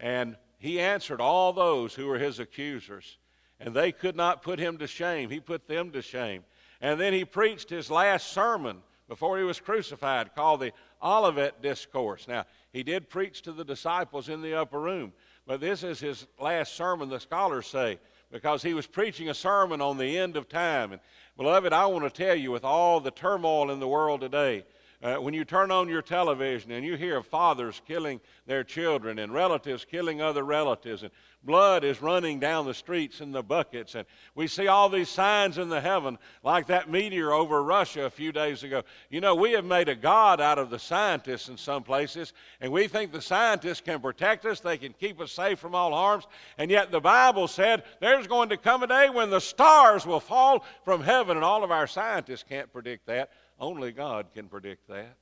And 0.00 0.36
he 0.58 0.80
answered 0.80 1.20
all 1.20 1.52
those 1.52 1.94
who 1.94 2.06
were 2.06 2.18
his 2.18 2.38
accusers, 2.38 3.18
and 3.60 3.74
they 3.74 3.92
could 3.92 4.16
not 4.16 4.42
put 4.42 4.58
him 4.58 4.78
to 4.78 4.86
shame. 4.86 5.30
He 5.30 5.40
put 5.40 5.68
them 5.68 5.90
to 5.92 6.02
shame. 6.02 6.44
And 6.80 7.00
then 7.00 7.12
he 7.12 7.24
preached 7.24 7.70
his 7.70 7.90
last 7.90 8.32
sermon 8.32 8.82
before 9.08 9.38
he 9.38 9.44
was 9.44 9.58
crucified, 9.58 10.34
called 10.34 10.60
the 10.60 10.72
Olivet 11.02 11.62
Discourse. 11.62 12.28
Now, 12.28 12.44
he 12.72 12.82
did 12.82 13.08
preach 13.08 13.42
to 13.42 13.52
the 13.52 13.64
disciples 13.64 14.28
in 14.28 14.42
the 14.42 14.54
upper 14.54 14.78
room, 14.78 15.12
but 15.46 15.60
this 15.60 15.82
is 15.82 15.98
his 15.98 16.26
last 16.38 16.74
sermon, 16.74 17.08
the 17.08 17.18
scholars 17.18 17.66
say, 17.66 17.98
because 18.30 18.62
he 18.62 18.74
was 18.74 18.86
preaching 18.86 19.28
a 19.28 19.34
sermon 19.34 19.80
on 19.80 19.98
the 19.98 20.18
end 20.18 20.36
of 20.36 20.48
time. 20.48 20.92
And, 20.92 21.00
beloved, 21.36 21.72
I 21.72 21.86
want 21.86 22.04
to 22.04 22.24
tell 22.24 22.34
you, 22.34 22.50
with 22.50 22.64
all 22.64 23.00
the 23.00 23.10
turmoil 23.10 23.70
in 23.70 23.80
the 23.80 23.88
world 23.88 24.20
today, 24.20 24.64
uh, 25.02 25.16
when 25.16 25.32
you 25.32 25.44
turn 25.44 25.70
on 25.70 25.88
your 25.88 26.02
television 26.02 26.72
and 26.72 26.84
you 26.84 26.96
hear 26.96 27.22
fathers 27.22 27.80
killing 27.86 28.20
their 28.46 28.64
children 28.64 29.20
and 29.20 29.32
relatives 29.32 29.84
killing 29.84 30.20
other 30.20 30.42
relatives 30.42 31.02
and 31.02 31.12
blood 31.44 31.84
is 31.84 32.02
running 32.02 32.40
down 32.40 32.66
the 32.66 32.74
streets 32.74 33.20
in 33.20 33.30
the 33.30 33.42
buckets 33.42 33.94
and 33.94 34.04
we 34.34 34.48
see 34.48 34.66
all 34.66 34.88
these 34.88 35.08
signs 35.08 35.56
in 35.56 35.68
the 35.68 35.80
heaven 35.80 36.18
like 36.42 36.66
that 36.66 36.90
meteor 36.90 37.32
over 37.32 37.62
Russia 37.62 38.06
a 38.06 38.10
few 38.10 38.32
days 38.32 38.64
ago. 38.64 38.82
You 39.08 39.20
know, 39.20 39.36
we 39.36 39.52
have 39.52 39.64
made 39.64 39.88
a 39.88 39.94
god 39.94 40.40
out 40.40 40.58
of 40.58 40.68
the 40.68 40.80
scientists 40.80 41.48
in 41.48 41.56
some 41.56 41.84
places 41.84 42.32
and 42.60 42.72
we 42.72 42.88
think 42.88 43.12
the 43.12 43.22
scientists 43.22 43.80
can 43.80 44.00
protect 44.00 44.46
us, 44.46 44.58
they 44.58 44.78
can 44.78 44.92
keep 44.94 45.20
us 45.20 45.30
safe 45.30 45.60
from 45.60 45.76
all 45.76 45.92
harms, 45.92 46.26
and 46.58 46.70
yet 46.70 46.90
the 46.90 47.00
Bible 47.00 47.46
said 47.46 47.84
there's 48.00 48.26
going 48.26 48.48
to 48.48 48.56
come 48.56 48.82
a 48.82 48.88
day 48.88 49.08
when 49.08 49.30
the 49.30 49.40
stars 49.40 50.04
will 50.04 50.20
fall 50.20 50.64
from 50.84 51.02
heaven 51.02 51.36
and 51.36 51.44
all 51.44 51.62
of 51.62 51.70
our 51.70 51.86
scientists 51.86 52.44
can't 52.48 52.72
predict 52.72 53.06
that. 53.06 53.30
Only 53.58 53.92
God 53.92 54.26
can 54.34 54.48
predict 54.48 54.88
that. 54.88 55.16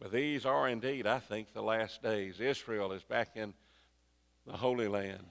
But 0.00 0.12
these 0.12 0.44
are 0.44 0.68
indeed, 0.68 1.06
I 1.06 1.20
think, 1.20 1.52
the 1.52 1.62
last 1.62 2.02
days. 2.02 2.40
Israel 2.40 2.92
is 2.92 3.02
back 3.02 3.30
in 3.36 3.54
the 4.46 4.56
Holy 4.56 4.88
Land. 4.88 5.24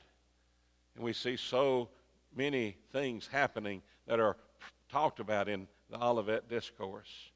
And 0.95 1.03
we 1.03 1.13
see 1.13 1.37
so 1.37 1.89
many 2.35 2.77
things 2.91 3.27
happening 3.27 3.81
that 4.07 4.19
are 4.19 4.37
talked 4.89 5.19
about 5.19 5.47
in 5.49 5.67
the 5.89 6.01
Olivet 6.01 6.49
Discourse. 6.49 7.31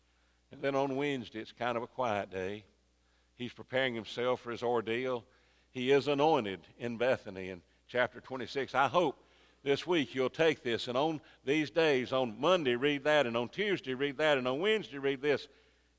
And 0.51 0.61
then 0.61 0.75
on 0.75 0.95
Wednesday, 0.95 1.39
it's 1.39 1.51
kind 1.51 1.77
of 1.77 1.83
a 1.83 1.87
quiet 1.87 2.31
day. 2.31 2.63
He's 3.35 3.53
preparing 3.53 3.93
himself 3.93 4.41
for 4.41 4.51
his 4.51 4.63
ordeal. 4.63 5.23
He 5.71 5.91
is 5.91 6.07
anointed 6.07 6.61
in 6.79 6.97
Bethany 6.97 7.49
in 7.49 7.61
chapter 7.87 8.19
26. 8.19 8.73
I 8.73 8.87
hope 8.87 9.23
this 9.63 9.85
week 9.85 10.15
you'll 10.15 10.29
take 10.29 10.63
this 10.63 10.87
and 10.87 10.97
on 10.97 11.21
these 11.45 11.69
days, 11.69 12.13
on 12.13 12.39
Monday, 12.39 12.75
read 12.75 13.03
that, 13.03 13.25
and 13.25 13.35
on 13.35 13.49
Tuesday, 13.49 13.93
read 13.93 14.17
that, 14.17 14.37
and 14.37 14.47
on 14.47 14.59
Wednesday, 14.59 14.97
read 14.97 15.21
this. 15.21 15.47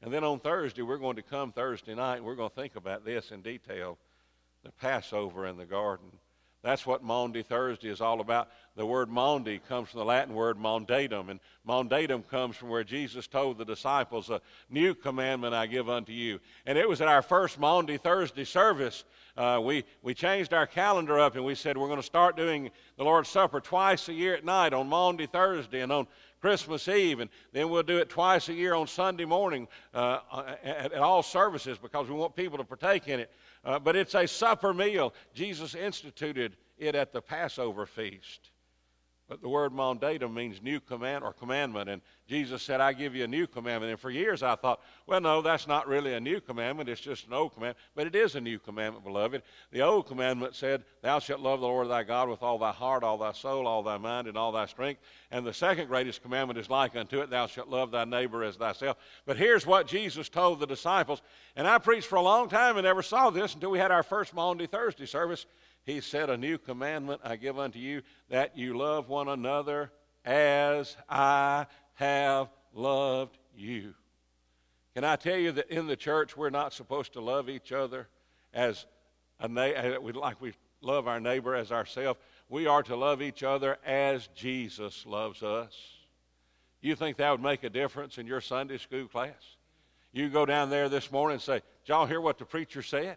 And 0.03 0.13
then 0.13 0.25
on 0.25 0.41
Thursday, 0.41 0.83
we're 0.83 0.99
going 0.99 1.17
to 1.17 1.23
come 1.23 1.53
Thursday 1.53 1.95
night 1.95 2.17
and 2.17 2.25
we're 2.25 2.35
going 2.35 2.51
to 2.51 2.57
think 2.57 2.77
about 2.77 3.05
this 3.05 3.31
in 3.31 3.43
detail 3.43 3.99
the 4.63 4.73
Passover 4.73 5.47
in 5.47 5.57
the 5.57 5.65
garden. 5.65 6.11
That's 6.63 6.87
what 6.87 7.03
Maundy 7.03 7.43
Thursday 7.43 7.89
is 7.89 8.03
all 8.03 8.21
about. 8.21 8.51
The 8.77 8.85
word 8.85 9.09
Maundy 9.09 9.61
comes 9.67 9.89
from 9.89 10.01
the 10.01 10.05
Latin 10.05 10.35
word 10.35 10.59
mandatum, 10.59 11.31
and 11.31 11.41
mandatum 11.67 12.27
comes 12.29 12.55
from 12.55 12.69
where 12.69 12.85
Jesus 12.85 13.27
told 13.27 13.57
the 13.57 13.65
disciples, 13.65 14.29
A 14.29 14.43
new 14.69 14.95
commandment 14.95 15.55
I 15.55 15.67
give 15.67 15.89
unto 15.89 16.13
you. 16.13 16.39
And 16.67 16.77
it 16.77 16.87
was 16.87 17.01
at 17.01 17.09
our 17.09 17.23
first 17.23 17.59
Maundy 17.59 17.97
Thursday 17.97 18.45
service. 18.45 19.05
Uh, 19.39 19.61
we, 19.63 19.85
we 20.03 20.13
changed 20.13 20.53
our 20.53 20.67
calendar 20.67 21.19
up 21.19 21.35
and 21.35 21.45
we 21.45 21.55
said 21.55 21.79
we're 21.79 21.87
going 21.87 22.01
to 22.01 22.03
start 22.03 22.37
doing 22.37 22.71
the 22.99 23.05
Lord's 23.05 23.31
Supper 23.31 23.61
twice 23.61 24.09
a 24.09 24.13
year 24.13 24.35
at 24.35 24.45
night 24.45 24.75
on 24.75 24.87
Maundy 24.87 25.27
Thursday 25.27 25.81
and 25.81 25.91
on 25.91 26.07
Christmas 26.41 26.89
Eve, 26.89 27.21
and 27.21 27.31
then 27.53 27.69
we'll 27.69 27.83
do 27.83 27.99
it 27.99 28.09
twice 28.09 28.49
a 28.49 28.55
year 28.55 28.75
on 28.75 28.87
Sunday 28.87 29.27
morning 29.27 29.69
uh, 29.93 30.21
at, 30.65 30.93
at, 30.93 31.01
all 31.01 31.23
services 31.23 31.77
because 31.77 32.09
we 32.09 32.15
want 32.15 32.35
people 32.35 32.57
to 32.57 32.65
partake 32.65 33.09
in 33.09 33.21
it. 33.21 33.31
Uh, 33.65 33.79
but 33.79 33.97
it's 33.97 34.15
a 34.15 34.27
supper 34.27 34.73
meal. 34.73 35.13
Jesus 35.35 35.75
instituted 35.75 36.57
it 36.79 36.95
at 36.95 37.13
the 37.13 37.21
Passover 37.21 37.87
feast. 37.87 38.51
But 39.31 39.43
the 39.43 39.49
word 39.49 39.73
mandatum 39.73 40.35
means 40.35 40.61
new 40.61 40.81
command 40.81 41.23
or 41.23 41.33
commandment. 41.33 41.89
And 41.89 42.03
Jesus 42.27 42.65
said, 42.65 42.81
I 42.81 42.93
give 42.93 43.15
you 43.15 43.23
a 43.23 43.29
new 43.29 43.47
commandment. 43.47 43.93
And 43.93 44.01
for 44.01 44.11
years 44.11 44.43
I 44.43 44.57
thought, 44.57 44.81
well, 45.07 45.21
no, 45.21 45.41
that's 45.41 45.69
not 45.69 45.87
really 45.87 46.15
a 46.15 46.21
new 46.21 46.41
commandment. 46.41 46.89
It's 46.89 47.01
just 47.01 47.29
an 47.29 47.35
old 47.35 47.55
commandment. 47.55 47.79
But 47.95 48.09
it 48.09 48.17
is 48.17 48.35
a 48.35 48.41
new 48.41 48.59
commandment, 48.59 49.05
beloved. 49.05 49.43
The 49.71 49.83
old 49.83 50.09
commandment 50.09 50.57
said, 50.57 50.83
Thou 51.03 51.21
shalt 51.21 51.39
love 51.39 51.61
the 51.61 51.67
Lord 51.69 51.89
thy 51.89 52.03
God 52.03 52.29
with 52.29 52.43
all 52.43 52.59
thy 52.59 52.73
heart, 52.73 53.05
all 53.05 53.19
thy 53.19 53.31
soul, 53.31 53.69
all 53.69 53.85
thy 53.85 53.99
mind, 53.99 54.27
and 54.27 54.37
all 54.37 54.51
thy 54.51 54.67
strength. 54.67 55.01
And 55.31 55.47
the 55.47 55.55
second 55.55 55.87
greatest 55.87 56.23
commandment 56.23 56.59
is 56.59 56.69
like 56.69 56.97
unto 56.97 57.21
it, 57.21 57.31
Thou 57.31 57.47
shalt 57.47 57.69
love 57.69 57.93
thy 57.93 58.05
neighbor 58.05 58.43
as 58.43 58.57
thyself. 58.57 58.97
But 59.27 59.37
here's 59.37 59.65
what 59.65 59.87
Jesus 59.87 60.29
told 60.29 60.59
the 60.59 60.67
disciples. 60.67 61.23
And 61.55 61.69
I 61.69 61.79
preached 61.79 62.09
for 62.09 62.17
a 62.17 62.21
long 62.21 62.49
time 62.49 62.77
and 62.79 62.85
never 62.85 63.01
saw 63.01 63.31
this 63.31 63.55
until 63.55 63.71
we 63.71 63.79
had 63.79 63.93
our 63.93 64.03
first 64.03 64.35
Maundy 64.35 64.67
Thursday 64.67 65.07
service. 65.07 65.47
He 65.85 66.01
said, 66.01 66.31
A 66.31 66.37
new 66.37 66.59
commandment 66.59 67.21
I 67.25 67.37
give 67.37 67.59
unto 67.59 67.79
you, 67.79 68.03
that 68.29 68.57
you 68.57 68.77
love 68.77 69.09
one 69.09 69.29
another 69.29 69.91
as 70.25 70.97
I 71.09 71.67
have 71.95 72.49
loved 72.73 73.39
you. 73.57 73.95
Can 74.95 75.05
I 75.05 75.17
tell 75.17 75.37
you 75.37 75.53
that 75.53 75.71
in 75.71 75.87
the 75.87 75.97
church 75.97 76.37
we're 76.37 76.51
not 76.51 76.73
supposed 76.73 77.13
to 77.15 77.21
love 77.21 77.49
each 77.49 77.73
other 77.73 78.09
as 78.53 78.87
a 79.39 79.49
na- 79.49 79.63
uh, 79.63 79.99
like 80.15 80.41
we 80.41 80.53
love 80.81 81.07
our 81.07 81.21
neighbor 81.21 81.55
as 81.55 81.73
ourselves? 81.73 82.19
We 82.49 82.67
are 82.67 82.83
to 82.83 82.97
love 82.97 83.23
each 83.23 83.43
other 83.43 83.79
as 83.87 84.29
Jesus 84.35 85.07
loves 85.07 85.43
us. 85.43 85.73
You 86.81 86.97
think 86.97 87.19
that 87.19 87.31
would 87.31 87.43
make 87.43 87.63
a 87.63 87.71
difference 87.71 88.19
in 88.19 88.27
your 88.27 88.41
Sunday 88.41 88.79
school 88.79 89.07
class? 89.07 89.57
You 90.13 90.29
go 90.29 90.45
down 90.45 90.71
there 90.71 90.89
this 90.89 91.13
morning 91.13 91.35
and 91.35 91.43
say, 91.43 91.55
Did 91.55 91.63
y'all 91.93 92.07
hear 92.07 92.21
what 92.21 92.39
the 92.39 92.45
preacher 92.45 92.83
said? 92.83 93.17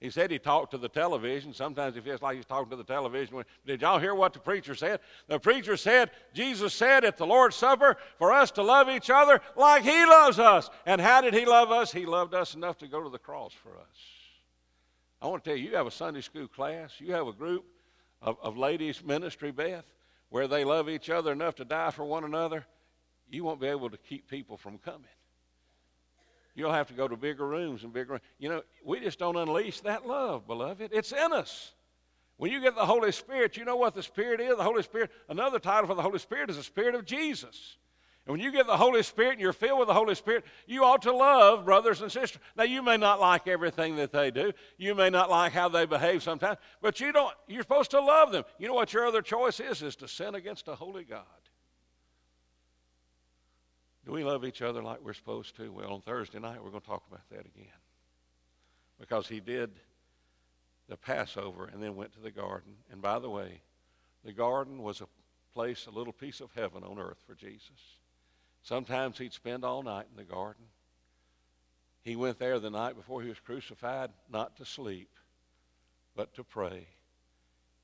He 0.00 0.10
said 0.10 0.30
he 0.30 0.38
talked 0.38 0.70
to 0.70 0.78
the 0.78 0.88
television. 0.88 1.52
Sometimes 1.52 1.96
he 1.96 2.00
feels 2.00 2.22
like 2.22 2.36
he's 2.36 2.46
talking 2.46 2.70
to 2.70 2.76
the 2.76 2.84
television. 2.84 3.42
Did 3.66 3.82
y'all 3.82 3.98
hear 3.98 4.14
what 4.14 4.32
the 4.32 4.38
preacher 4.38 4.76
said? 4.76 5.00
The 5.26 5.40
preacher 5.40 5.76
said, 5.76 6.12
Jesus 6.32 6.72
said 6.72 7.04
at 7.04 7.16
the 7.16 7.26
Lord's 7.26 7.56
Supper 7.56 7.96
for 8.16 8.32
us 8.32 8.52
to 8.52 8.62
love 8.62 8.88
each 8.88 9.10
other 9.10 9.40
like 9.56 9.82
he 9.82 10.04
loves 10.04 10.38
us. 10.38 10.70
And 10.86 11.00
how 11.00 11.20
did 11.20 11.34
he 11.34 11.44
love 11.44 11.72
us? 11.72 11.90
He 11.90 12.06
loved 12.06 12.32
us 12.32 12.54
enough 12.54 12.78
to 12.78 12.86
go 12.86 13.02
to 13.02 13.10
the 13.10 13.18
cross 13.18 13.52
for 13.52 13.70
us. 13.70 13.98
I 15.20 15.26
want 15.26 15.42
to 15.42 15.50
tell 15.50 15.58
you, 15.58 15.70
you 15.70 15.76
have 15.76 15.88
a 15.88 15.90
Sunday 15.90 16.20
school 16.20 16.46
class, 16.46 16.92
you 17.00 17.12
have 17.12 17.26
a 17.26 17.32
group 17.32 17.64
of, 18.22 18.36
of 18.40 18.56
ladies' 18.56 19.02
ministry, 19.02 19.50
Beth, 19.50 19.84
where 20.28 20.46
they 20.46 20.64
love 20.64 20.88
each 20.88 21.10
other 21.10 21.32
enough 21.32 21.56
to 21.56 21.64
die 21.64 21.90
for 21.90 22.04
one 22.04 22.22
another. 22.22 22.64
You 23.28 23.42
won't 23.42 23.60
be 23.60 23.66
able 23.66 23.90
to 23.90 23.96
keep 23.96 24.28
people 24.28 24.56
from 24.56 24.78
coming. 24.78 25.10
You'll 26.58 26.72
have 26.72 26.88
to 26.88 26.94
go 26.94 27.06
to 27.06 27.16
bigger 27.16 27.46
rooms 27.46 27.84
and 27.84 27.92
bigger. 27.92 28.14
Rooms. 28.14 28.24
You 28.40 28.48
know, 28.48 28.62
we 28.84 28.98
just 28.98 29.20
don't 29.20 29.36
unleash 29.36 29.78
that 29.82 30.08
love, 30.08 30.44
beloved. 30.48 30.90
It's 30.92 31.12
in 31.12 31.32
us. 31.32 31.72
When 32.36 32.50
you 32.50 32.60
get 32.60 32.74
the 32.74 32.84
Holy 32.84 33.12
Spirit, 33.12 33.56
you 33.56 33.64
know 33.64 33.76
what 33.76 33.94
the 33.94 34.02
Spirit 34.02 34.40
is? 34.40 34.56
The 34.56 34.64
Holy 34.64 34.82
Spirit, 34.82 35.12
another 35.28 35.60
title 35.60 35.86
for 35.86 35.94
the 35.94 36.02
Holy 36.02 36.18
Spirit 36.18 36.50
is 36.50 36.56
the 36.56 36.64
Spirit 36.64 36.96
of 36.96 37.04
Jesus. 37.04 37.76
And 38.26 38.32
when 38.32 38.40
you 38.40 38.50
get 38.50 38.66
the 38.66 38.76
Holy 38.76 39.04
Spirit 39.04 39.34
and 39.34 39.40
you're 39.40 39.52
filled 39.52 39.78
with 39.78 39.86
the 39.86 39.94
Holy 39.94 40.16
Spirit, 40.16 40.44
you 40.66 40.82
ought 40.82 41.02
to 41.02 41.12
love 41.12 41.64
brothers 41.64 42.02
and 42.02 42.10
sisters. 42.10 42.42
Now, 42.56 42.64
you 42.64 42.82
may 42.82 42.96
not 42.96 43.20
like 43.20 43.46
everything 43.46 43.94
that 43.94 44.10
they 44.10 44.32
do. 44.32 44.52
You 44.78 44.96
may 44.96 45.10
not 45.10 45.30
like 45.30 45.52
how 45.52 45.68
they 45.68 45.86
behave 45.86 46.24
sometimes, 46.24 46.58
but 46.82 46.98
you 46.98 47.12
don't, 47.12 47.32
you're 47.46 47.62
supposed 47.62 47.92
to 47.92 48.00
love 48.00 48.32
them. 48.32 48.42
You 48.58 48.66
know 48.66 48.74
what 48.74 48.92
your 48.92 49.06
other 49.06 49.22
choice 49.22 49.60
is? 49.60 49.80
Is 49.80 49.94
to 49.94 50.08
sin 50.08 50.34
against 50.34 50.66
a 50.66 50.74
holy 50.74 51.04
God. 51.04 51.22
Do 54.08 54.14
we 54.14 54.24
love 54.24 54.46
each 54.46 54.62
other 54.62 54.82
like 54.82 55.04
we're 55.04 55.12
supposed 55.12 55.54
to? 55.56 55.70
Well, 55.70 55.92
on 55.92 56.00
Thursday 56.00 56.38
night, 56.38 56.64
we're 56.64 56.70
going 56.70 56.80
to 56.80 56.86
talk 56.86 57.02
about 57.10 57.28
that 57.28 57.44
again. 57.44 57.66
Because 58.98 59.28
he 59.28 59.38
did 59.38 59.68
the 60.88 60.96
Passover 60.96 61.66
and 61.66 61.82
then 61.82 61.94
went 61.94 62.14
to 62.14 62.20
the 62.20 62.30
garden. 62.30 62.72
And 62.90 63.02
by 63.02 63.18
the 63.18 63.28
way, 63.28 63.60
the 64.24 64.32
garden 64.32 64.82
was 64.82 65.02
a 65.02 65.08
place, 65.52 65.84
a 65.84 65.90
little 65.90 66.14
piece 66.14 66.40
of 66.40 66.50
heaven 66.56 66.84
on 66.84 66.98
earth 66.98 67.18
for 67.26 67.34
Jesus. 67.34 67.98
Sometimes 68.62 69.18
he'd 69.18 69.34
spend 69.34 69.62
all 69.62 69.82
night 69.82 70.06
in 70.10 70.16
the 70.16 70.24
garden. 70.24 70.64
He 72.00 72.16
went 72.16 72.38
there 72.38 72.58
the 72.58 72.70
night 72.70 72.96
before 72.96 73.20
he 73.20 73.28
was 73.28 73.40
crucified, 73.40 74.08
not 74.32 74.56
to 74.56 74.64
sleep, 74.64 75.10
but 76.16 76.32
to 76.32 76.44
pray. 76.44 76.86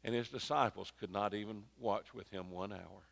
And 0.02 0.14
his 0.14 0.30
disciples 0.30 0.90
could 0.98 1.12
not 1.12 1.34
even 1.34 1.64
watch 1.78 2.14
with 2.14 2.30
him 2.30 2.50
one 2.50 2.72
hour. 2.72 3.02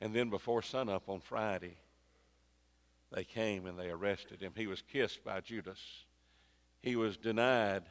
And 0.00 0.14
then 0.14 0.30
before 0.30 0.62
sunup 0.62 1.08
on 1.08 1.20
Friday, 1.20 1.76
they 3.12 3.24
came 3.24 3.66
and 3.66 3.78
they 3.78 3.88
arrested 3.88 4.40
him. 4.40 4.52
He 4.54 4.66
was 4.66 4.82
kissed 4.82 5.24
by 5.24 5.40
Judas. 5.40 5.80
He 6.82 6.96
was 6.96 7.16
denied 7.16 7.84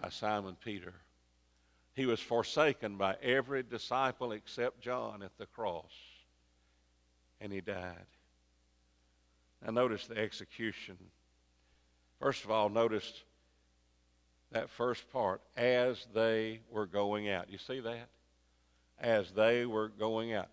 by 0.00 0.08
Simon 0.08 0.56
Peter. 0.64 0.94
He 1.94 2.06
was 2.06 2.20
forsaken 2.20 2.96
by 2.96 3.16
every 3.22 3.62
disciple 3.62 4.32
except 4.32 4.80
John 4.80 5.22
at 5.22 5.36
the 5.36 5.46
cross. 5.46 5.92
And 7.40 7.52
he 7.52 7.60
died. 7.60 8.06
Now, 9.64 9.72
notice 9.72 10.06
the 10.06 10.16
execution. 10.16 10.96
First 12.20 12.44
of 12.44 12.50
all, 12.50 12.68
notice 12.68 13.24
that 14.52 14.70
first 14.70 15.10
part 15.12 15.40
as 15.56 16.06
they 16.14 16.60
were 16.70 16.86
going 16.86 17.28
out. 17.28 17.50
You 17.50 17.58
see 17.58 17.80
that? 17.80 18.08
As 18.98 19.30
they 19.32 19.66
were 19.66 19.88
going 19.88 20.32
out. 20.32 20.48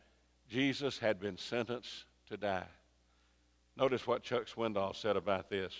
Jesus 0.55 0.97
had 0.97 1.19
been 1.19 1.37
sentenced 1.37 2.05
to 2.29 2.37
die. 2.37 2.63
Notice 3.75 4.07
what 4.07 4.23
Chuck 4.23 4.47
Swindoll 4.47 4.95
said 4.95 5.17
about 5.17 5.49
this. 5.49 5.73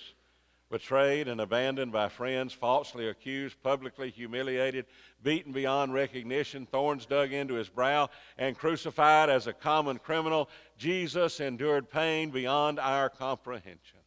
Betrayed 0.70 1.30
and 1.30 1.40
abandoned 1.40 1.94
by 1.94 2.10
friends, 2.10 2.52
falsely 2.52 3.08
accused, 3.08 3.56
publicly 3.64 4.10
humiliated, 4.10 4.86
beaten 5.24 5.54
beyond 5.54 5.94
recognition, 5.94 6.66
thorns 6.66 7.06
dug 7.06 7.32
into 7.32 7.54
his 7.54 7.70
brow, 7.70 8.10
and 8.38 8.58
crucified 8.58 9.30
as 9.30 9.48
a 9.48 9.54
common 9.54 9.98
criminal, 9.98 10.50
Jesus 10.78 11.40
endured 11.40 11.90
pain 11.90 12.30
beyond 12.30 12.78
our 12.78 13.08
comprehension. 13.08 14.00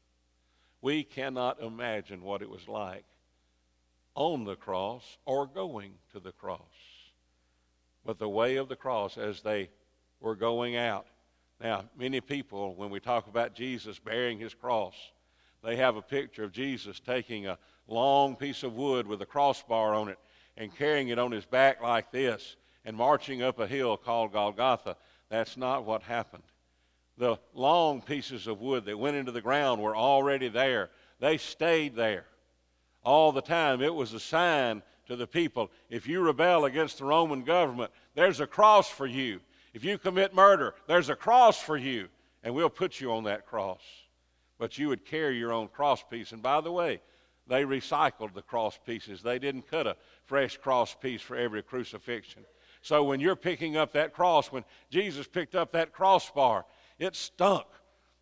We 0.82 1.02
cannot 1.02 1.62
imagine 1.62 2.20
what 2.20 2.42
it 2.42 2.50
was 2.50 2.68
like 2.68 3.06
on 4.14 4.44
the 4.44 4.56
cross 4.56 5.16
or 5.24 5.46
going 5.46 5.92
to 6.12 6.20
the 6.20 6.32
cross. 6.32 6.60
But 8.04 8.18
the 8.18 8.28
way 8.28 8.56
of 8.56 8.68
the 8.68 8.76
cross, 8.76 9.16
as 9.16 9.40
they 9.40 9.70
were 10.20 10.34
going 10.34 10.76
out. 10.76 11.06
Now, 11.60 11.84
many 11.98 12.20
people, 12.20 12.74
when 12.74 12.90
we 12.90 13.00
talk 13.00 13.26
about 13.26 13.54
Jesus 13.54 13.98
bearing 13.98 14.38
his 14.38 14.54
cross, 14.54 14.94
they 15.64 15.76
have 15.76 15.96
a 15.96 16.02
picture 16.02 16.44
of 16.44 16.52
Jesus 16.52 17.00
taking 17.00 17.46
a 17.46 17.58
long 17.88 18.36
piece 18.36 18.62
of 18.62 18.74
wood 18.74 19.06
with 19.06 19.22
a 19.22 19.26
crossbar 19.26 19.94
on 19.94 20.08
it 20.08 20.18
and 20.56 20.76
carrying 20.76 21.08
it 21.08 21.18
on 21.18 21.32
his 21.32 21.44
back 21.44 21.82
like 21.82 22.12
this 22.12 22.56
and 22.84 22.96
marching 22.96 23.42
up 23.42 23.58
a 23.58 23.66
hill 23.66 23.96
called 23.96 24.32
Golgotha. 24.32 24.96
That's 25.28 25.56
not 25.56 25.84
what 25.84 26.02
happened. 26.02 26.44
The 27.16 27.38
long 27.54 28.00
pieces 28.00 28.46
of 28.46 28.60
wood 28.60 28.84
that 28.84 28.98
went 28.98 29.16
into 29.16 29.32
the 29.32 29.40
ground 29.40 29.82
were 29.82 29.96
already 29.96 30.48
there. 30.48 30.90
They 31.18 31.38
stayed 31.38 31.96
there 31.96 32.26
all 33.02 33.32
the 33.32 33.42
time. 33.42 33.82
It 33.82 33.94
was 33.94 34.12
a 34.12 34.20
sign 34.20 34.82
to 35.08 35.16
the 35.16 35.26
people 35.26 35.70
if 35.90 36.06
you 36.06 36.20
rebel 36.20 36.66
against 36.66 36.98
the 36.98 37.04
Roman 37.04 37.42
government, 37.42 37.90
there's 38.14 38.40
a 38.40 38.46
cross 38.46 38.88
for 38.88 39.06
you. 39.06 39.40
If 39.78 39.84
you 39.84 39.96
commit 39.96 40.34
murder, 40.34 40.74
there's 40.88 41.08
a 41.08 41.14
cross 41.14 41.62
for 41.62 41.76
you, 41.76 42.08
and 42.42 42.52
we'll 42.52 42.68
put 42.68 43.00
you 43.00 43.12
on 43.12 43.22
that 43.24 43.46
cross. 43.46 43.80
But 44.58 44.76
you 44.76 44.88
would 44.88 45.04
carry 45.04 45.38
your 45.38 45.52
own 45.52 45.68
cross 45.68 46.02
piece. 46.02 46.32
And 46.32 46.42
by 46.42 46.60
the 46.60 46.72
way, 46.72 47.00
they 47.46 47.62
recycled 47.62 48.34
the 48.34 48.42
cross 48.42 48.76
pieces. 48.84 49.22
They 49.22 49.38
didn't 49.38 49.70
cut 49.70 49.86
a 49.86 49.94
fresh 50.24 50.56
cross 50.56 50.96
piece 50.96 51.22
for 51.22 51.36
every 51.36 51.62
crucifixion. 51.62 52.44
So 52.82 53.04
when 53.04 53.20
you're 53.20 53.36
picking 53.36 53.76
up 53.76 53.92
that 53.92 54.12
cross, 54.12 54.48
when 54.48 54.64
Jesus 54.90 55.28
picked 55.28 55.54
up 55.54 55.70
that 55.70 55.92
crossbar, 55.92 56.64
it 56.98 57.14
stunk 57.14 57.66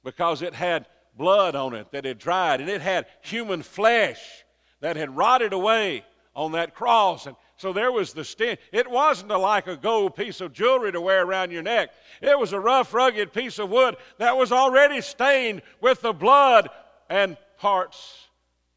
because 0.05 0.43
it 0.43 0.53
had 0.53 0.87
blood 1.17 1.55
on 1.55 1.73
it 1.73 1.91
that 1.91 2.05
had 2.05 2.19
dried, 2.19 2.61
and 2.61 2.69
it 2.69 2.83
had 2.83 3.07
human 3.23 3.63
flesh 3.63 4.45
that 4.81 4.97
had 4.97 5.17
rotted 5.17 5.55
away 5.55 6.05
on 6.35 6.53
that 6.53 6.75
cross. 6.75 7.25
And 7.25 7.35
so 7.57 7.73
there 7.73 7.91
was 7.91 8.13
the 8.13 8.25
stench. 8.25 8.61
It 8.71 8.91
wasn't 8.91 9.33
a, 9.33 9.39
like 9.39 9.67
a 9.67 9.77
gold 9.77 10.15
piece 10.15 10.41
of 10.41 10.53
jewelry 10.53 10.93
to 10.93 11.01
wear 11.01 11.25
around 11.25 11.51
your 11.51 11.63
neck. 11.63 11.91
It 12.21 12.39
was 12.39 12.53
a 12.53 12.61
rough, 12.61 12.93
rugged 12.93 13.33
piece 13.33 13.59
of 13.59 13.71
wood 13.71 13.97
that 14.19 14.37
was 14.37 14.53
already 14.53 15.01
stained 15.01 15.63
with 15.81 16.03
the 16.03 16.13
blood 16.13 16.69
and 17.09 17.37
parts 17.59 18.29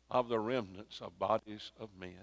of 0.09 0.29
the 0.29 0.39
remnants 0.39 1.01
of 1.01 1.17
bodies 1.19 1.71
of 1.79 1.89
men. 1.99 2.15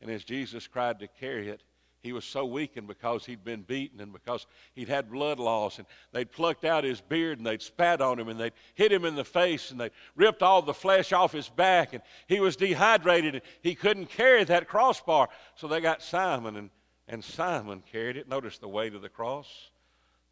And 0.00 0.10
as 0.10 0.24
Jesus 0.24 0.66
cried 0.66 0.98
to 1.00 1.08
carry 1.08 1.48
it, 1.48 1.62
he 2.00 2.12
was 2.12 2.24
so 2.24 2.44
weakened 2.44 2.86
because 2.86 3.26
he'd 3.26 3.44
been 3.44 3.62
beaten 3.62 4.00
and 4.00 4.12
because 4.12 4.46
he'd 4.74 4.88
had 4.88 5.10
blood 5.10 5.40
loss. 5.40 5.78
And 5.78 5.86
they'd 6.12 6.30
plucked 6.30 6.64
out 6.64 6.84
his 6.84 7.00
beard 7.00 7.38
and 7.38 7.46
they'd 7.46 7.62
spat 7.62 8.00
on 8.00 8.20
him 8.20 8.28
and 8.28 8.38
they'd 8.38 8.52
hit 8.74 8.92
him 8.92 9.04
in 9.04 9.16
the 9.16 9.24
face 9.24 9.70
and 9.70 9.80
they'd 9.80 9.90
ripped 10.14 10.42
all 10.42 10.62
the 10.62 10.74
flesh 10.74 11.12
off 11.12 11.32
his 11.32 11.48
back. 11.48 11.92
And 11.92 12.02
he 12.28 12.38
was 12.38 12.54
dehydrated 12.54 13.34
and 13.34 13.42
he 13.62 13.74
couldn't 13.74 14.10
carry 14.10 14.44
that 14.44 14.68
crossbar. 14.68 15.28
So 15.56 15.66
they 15.66 15.80
got 15.80 16.00
Simon 16.00 16.56
and, 16.56 16.70
and 17.08 17.24
Simon 17.24 17.82
carried 17.90 18.16
it. 18.16 18.28
Notice 18.28 18.58
the 18.58 18.68
weight 18.68 18.94
of 18.94 19.02
the 19.02 19.08
cross. 19.08 19.70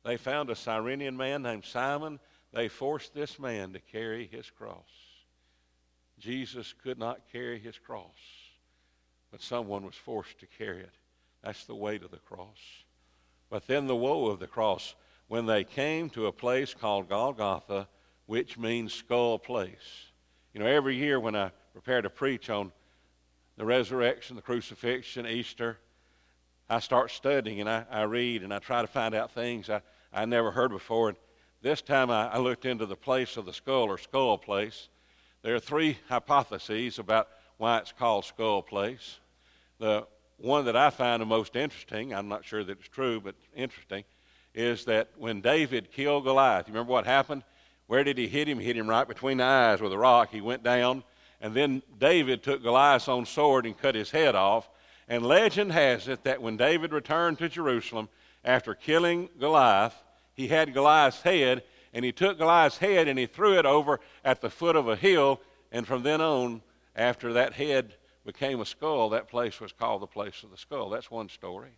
They 0.04 0.16
found 0.16 0.50
a 0.50 0.54
Cyrenian 0.54 1.16
man 1.16 1.42
named 1.42 1.64
Simon. 1.64 2.20
They 2.52 2.68
forced 2.68 3.12
this 3.12 3.40
man 3.40 3.72
to 3.72 3.80
carry 3.80 4.28
his 4.28 4.48
cross. 4.50 4.86
Jesus 6.20 6.72
could 6.82 6.98
not 6.98 7.20
carry 7.32 7.58
his 7.58 7.76
cross, 7.76 8.16
but 9.32 9.42
someone 9.42 9.84
was 9.84 9.96
forced 9.96 10.38
to 10.38 10.46
carry 10.46 10.80
it. 10.80 10.94
That's 11.46 11.64
the 11.64 11.76
weight 11.76 12.02
of 12.02 12.10
the 12.10 12.16
cross. 12.16 12.58
But 13.50 13.68
then 13.68 13.86
the 13.86 13.94
woe 13.94 14.26
of 14.26 14.40
the 14.40 14.48
cross, 14.48 14.96
when 15.28 15.46
they 15.46 15.62
came 15.62 16.10
to 16.10 16.26
a 16.26 16.32
place 16.32 16.74
called 16.74 17.08
Golgotha, 17.08 17.86
which 18.26 18.58
means 18.58 18.92
skull 18.92 19.38
place. 19.38 20.10
You 20.52 20.58
know, 20.58 20.66
every 20.66 20.96
year 20.96 21.20
when 21.20 21.36
I 21.36 21.52
prepare 21.72 22.02
to 22.02 22.10
preach 22.10 22.50
on 22.50 22.72
the 23.56 23.64
resurrection, 23.64 24.34
the 24.34 24.42
crucifixion, 24.42 25.24
Easter, 25.24 25.78
I 26.68 26.80
start 26.80 27.12
studying 27.12 27.60
and 27.60 27.70
I, 27.70 27.84
I 27.92 28.02
read 28.02 28.42
and 28.42 28.52
I 28.52 28.58
try 28.58 28.82
to 28.82 28.88
find 28.88 29.14
out 29.14 29.30
things 29.30 29.70
I, 29.70 29.82
I 30.12 30.24
never 30.24 30.50
heard 30.50 30.72
before. 30.72 31.10
And 31.10 31.18
this 31.62 31.80
time 31.80 32.10
I, 32.10 32.26
I 32.26 32.38
looked 32.38 32.64
into 32.64 32.86
the 32.86 32.96
place 32.96 33.36
of 33.36 33.46
the 33.46 33.52
skull 33.52 33.84
or 33.84 33.98
skull 33.98 34.36
place. 34.36 34.88
There 35.42 35.54
are 35.54 35.60
three 35.60 35.96
hypotheses 36.08 36.98
about 36.98 37.28
why 37.56 37.78
it's 37.78 37.92
called 37.92 38.24
skull 38.24 38.62
place. 38.62 39.20
The 39.78 40.08
one 40.38 40.66
that 40.66 40.76
I 40.76 40.90
find 40.90 41.22
the 41.22 41.26
most 41.26 41.56
interesting, 41.56 42.14
I'm 42.14 42.28
not 42.28 42.44
sure 42.44 42.62
that 42.62 42.78
it's 42.78 42.88
true, 42.88 43.20
but 43.20 43.34
interesting, 43.54 44.04
is 44.54 44.84
that 44.84 45.10
when 45.16 45.40
David 45.40 45.90
killed 45.92 46.24
Goliath, 46.24 46.68
you 46.68 46.74
remember 46.74 46.92
what 46.92 47.06
happened? 47.06 47.42
Where 47.86 48.04
did 48.04 48.18
he 48.18 48.26
hit 48.26 48.48
him? 48.48 48.58
He 48.58 48.66
hit 48.66 48.76
him 48.76 48.88
right 48.88 49.06
between 49.06 49.38
the 49.38 49.44
eyes 49.44 49.80
with 49.80 49.92
a 49.92 49.98
rock. 49.98 50.30
He 50.30 50.40
went 50.40 50.62
down, 50.62 51.04
and 51.40 51.54
then 51.54 51.82
David 51.98 52.42
took 52.42 52.62
Goliath's 52.62 53.08
own 53.08 53.26
sword 53.26 53.64
and 53.64 53.78
cut 53.78 53.94
his 53.94 54.10
head 54.10 54.34
off. 54.34 54.68
And 55.08 55.24
legend 55.24 55.72
has 55.72 56.08
it 56.08 56.24
that 56.24 56.42
when 56.42 56.56
David 56.56 56.92
returned 56.92 57.38
to 57.38 57.48
Jerusalem 57.48 58.08
after 58.44 58.74
killing 58.74 59.28
Goliath, 59.38 59.94
he 60.34 60.48
had 60.48 60.74
Goliath's 60.74 61.22
head, 61.22 61.62
and 61.94 62.04
he 62.04 62.12
took 62.12 62.38
Goliath's 62.38 62.78
head 62.78 63.08
and 63.08 63.18
he 63.18 63.26
threw 63.26 63.58
it 63.58 63.66
over 63.66 64.00
at 64.24 64.40
the 64.40 64.50
foot 64.50 64.76
of 64.76 64.88
a 64.88 64.96
hill, 64.96 65.40
and 65.70 65.86
from 65.86 66.02
then 66.02 66.20
on, 66.20 66.62
after 66.94 67.32
that 67.34 67.52
head 67.52 67.94
became 68.26 68.60
a 68.60 68.66
skull, 68.66 69.10
that 69.10 69.28
place 69.28 69.60
was 69.60 69.72
called 69.72 70.02
the 70.02 70.06
place 70.06 70.42
of 70.42 70.50
the 70.50 70.56
skull. 70.58 70.90
That's 70.90 71.10
one 71.10 71.28
story. 71.28 71.70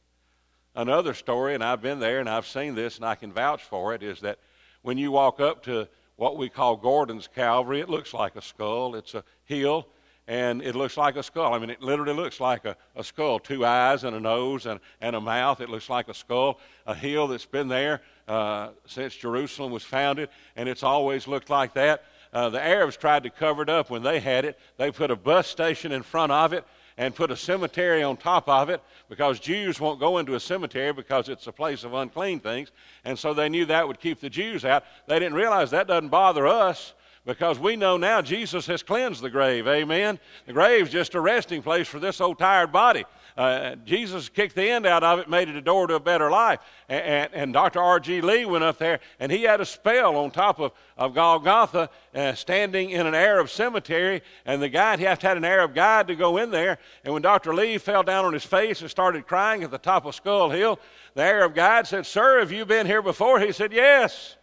Another 0.75 1.15
story, 1.15 1.55
and 1.55 1.63
I've 1.63 1.83
been 1.83 2.01
there 2.01 2.21
and 2.21 2.29
I've 2.29 2.47
seen 2.47 2.75
this 2.75 2.97
and 2.97 3.05
I 3.05 3.15
can 3.15 3.33
vouch 3.33 3.63
for 3.63 3.95
it, 3.95 4.03
is 4.03 4.21
that 4.21 4.39
when 4.83 4.99
you 4.99 5.13
walk 5.13 5.41
up 5.41 5.63
to 5.65 5.87
what 6.17 6.37
we 6.37 6.49
call 6.49 6.77
Gordon's 6.77 7.29
Calvary, 7.29 7.81
it 7.81 7.89
looks 7.89 8.13
like 8.13 8.35
a 8.35 8.43
skull. 8.43 8.97
It's 8.97 9.15
a 9.15 9.23
hill 9.45 9.87
and 10.29 10.61
it 10.63 10.75
looks 10.75 10.97
like 10.97 11.17
a 11.17 11.23
skull. 11.23 11.55
I 11.55 11.59
mean, 11.59 11.71
it 11.71 11.81
literally 11.81 12.13
looks 12.13 12.39
like 12.39 12.67
a, 12.67 12.77
a 12.95 13.03
skull 13.03 13.39
two 13.39 13.65
eyes 13.65 14.05
and 14.05 14.15
a 14.15 14.21
nose 14.21 14.67
and, 14.67 14.79
and 15.01 15.17
a 15.17 15.21
mouth. 15.21 15.61
It 15.61 15.71
looks 15.71 15.89
like 15.89 16.09
a 16.09 16.15
skull, 16.15 16.61
a 16.87 16.95
hill 16.95 17.29
that's 17.29 17.47
been 17.47 17.69
there 17.69 18.03
uh, 18.29 18.71
since 18.87 19.17
Jerusalem 19.17 19.73
was 19.73 19.83
founded, 19.83 20.29
and 20.55 20.69
it's 20.69 20.83
always 20.83 21.27
looked 21.27 21.49
like 21.49 21.73
that. 21.75 22.05
Uh, 22.33 22.49
the 22.51 22.63
Arabs 22.63 22.97
tried 22.97 23.23
to 23.23 23.31
cover 23.31 23.63
it 23.63 23.69
up 23.69 23.91
when 23.91 24.03
they 24.03 24.21
had 24.21 24.45
it. 24.45 24.59
They 24.77 24.91
put 24.91 25.11
a 25.11 25.17
bus 25.17 25.47
station 25.47 25.93
in 25.93 26.03
front 26.03 26.33
of 26.33 26.53
it 26.53 26.65
and 26.99 27.15
put 27.15 27.31
a 27.31 27.37
cemetery 27.37 28.03
on 28.03 28.17
top 28.17 28.49
of 28.49 28.69
it 28.69 28.83
because 29.09 29.39
Jews 29.39 29.81
won't 29.81 30.01
go 30.01 30.19
into 30.19 30.35
a 30.35 30.41
cemetery 30.41 30.93
because 30.93 31.29
it's 31.29 31.47
a 31.47 31.53
place 31.53 31.85
of 31.85 31.95
unclean 31.95 32.41
things. 32.41 32.73
And 33.05 33.19
so 33.19 33.33
they 33.33 33.49
knew 33.49 33.65
that 33.67 33.87
would 33.87 34.01
keep 34.01 34.21
the 34.21 34.29
Jews 34.29 34.65
out. 34.65 34.85
They 35.07 35.19
didn't 35.19 35.35
realize 35.35 35.71
that 35.71 35.87
doesn't 35.87 36.09
bother 36.09 36.47
us 36.47 36.95
because 37.25 37.59
we 37.59 37.77
know 37.77 37.97
now 37.97 38.21
Jesus 38.21 38.67
has 38.67 38.83
cleansed 38.83 39.23
the 39.23 39.31
grave. 39.31 39.69
Amen. 39.69 40.19
The 40.47 40.53
grave's 40.53 40.91
just 40.91 41.15
a 41.15 41.21
resting 41.21 41.63
place 41.63 41.87
for 41.87 42.01
this 42.01 42.21
old 42.21 42.39
tired 42.39 42.73
body. 42.73 43.05
Uh, 43.39 43.77
Jesus 43.85 44.29
kicked 44.29 44.57
the 44.57 44.69
end 44.69 44.85
out 44.85 45.05
of 45.05 45.21
it, 45.21 45.31
made 45.31 45.49
it 45.49 45.55
a 45.55 45.61
door 45.61 45.87
to 45.87 45.95
a 45.95 46.01
better 46.01 46.29
life. 46.29 46.59
And, 46.89 47.05
and, 47.05 47.35
and 47.35 47.53
Dr. 47.53 47.81
R.G. 47.81 48.21
Lee 48.21 48.45
went 48.45 48.65
up 48.65 48.79
there, 48.79 48.99
and 49.21 49.31
he 49.31 49.45
had 49.45 49.61
a 49.61 49.65
spell 49.65 50.17
on 50.17 50.33
top 50.33 50.59
of, 50.59 50.73
of 50.97 51.15
Golgotha, 51.15 51.89
uh, 52.17 52.35
standing 52.35 52.91
in 52.91 53.07
an 53.07 53.15
Arab 53.15 53.49
cemetery. 53.49 54.23
And 54.45 54.61
the 54.61 54.69
guide, 54.69 54.99
he 54.99 55.05
had 55.05 55.21
to 55.21 55.29
have 55.29 55.37
an 55.37 55.45
Arab 55.45 55.73
guide 55.73 56.09
to 56.09 56.17
go 56.17 56.39
in 56.39 56.51
there. 56.51 56.79
And 57.05 57.15
when 57.15 57.23
Dr. 57.23 57.55
Lee 57.55 57.79
fell 57.79 58.03
down 58.03 58.25
on 58.25 58.33
his 58.33 58.45
face 58.45 58.81
and 58.81 58.91
started 58.91 59.29
crying 59.29 59.63
at 59.63 59.71
the 59.71 59.79
top 59.79 60.05
of 60.05 60.17
Skull 60.17 60.51
Hill, 60.51 60.81
the 61.15 61.23
Arab 61.23 61.55
guide 61.55 61.87
said, 61.87 62.07
Sir, 62.07 62.41
have 62.41 62.51
you 62.51 62.65
been 62.65 62.87
here 62.87 63.03
before? 63.03 63.39
He 63.39 63.53
said, 63.53 63.73
Yes. 63.73 64.37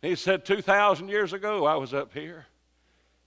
He 0.00 0.14
said, 0.14 0.46
2,000 0.46 1.10
years 1.10 1.34
ago, 1.34 1.66
I 1.66 1.74
was 1.74 1.92
up 1.92 2.14
here. 2.14 2.46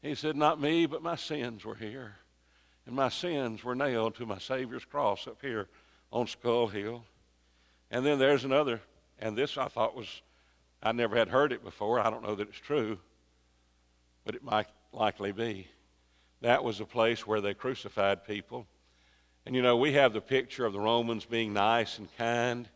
He 0.02 0.16
said, 0.16 0.36
Not 0.36 0.60
me, 0.60 0.88
but 0.88 1.04
my 1.04 1.16
sins 1.16 1.64
were 1.64 1.76
here. 1.76 2.16
And 2.88 2.96
my 2.96 3.10
sins 3.10 3.66
were 3.66 3.76
nailed 3.76 4.16
to 4.16 4.26
my 4.26 4.38
Savior's 4.40 4.86
cross 4.86 5.28
up 5.28 5.40
here 5.42 5.68
on 6.12 6.26
Skull 6.26 6.68
Hill. 6.68 7.04
And 7.92 8.06
then 8.06 8.18
there's 8.18 8.46
another, 8.46 8.80
and 9.20 9.38
this 9.38 9.58
I 9.58 9.68
thought 9.68 9.96
was, 9.96 10.22
I 10.82 10.94
never 10.94 11.18
had 11.18 11.28
heard 11.28 11.52
it 11.52 11.66
before. 11.66 12.00
I 12.00 12.10
don't 12.10 12.24
know 12.24 12.36
that 12.36 12.48
it's 12.48 12.58
true, 12.58 12.98
but 14.26 14.36
it 14.36 14.44
might 14.44 14.68
likely 14.94 15.34
be. 15.34 15.68
That 16.40 16.64
was 16.64 16.80
a 16.80 16.86
place 16.86 17.28
where 17.28 17.42
they 17.42 17.54
crucified 17.54 18.26
people. 18.26 18.66
And 19.46 19.54
you 19.54 19.62
know, 19.62 19.76
we 19.76 19.94
have 19.94 20.14
the 20.14 20.22
picture 20.22 20.66
of 20.66 20.72
the 20.72 20.80
Romans 20.80 21.26
being 21.26 21.52
nice 21.52 21.98
and 21.98 22.08
kind. 22.18 22.70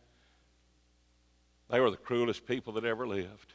They 1.70 1.80
were 1.80 1.90
the 1.90 1.96
cruelest 1.96 2.46
people 2.46 2.74
that 2.74 2.84
ever 2.84 3.06
lived. 3.06 3.54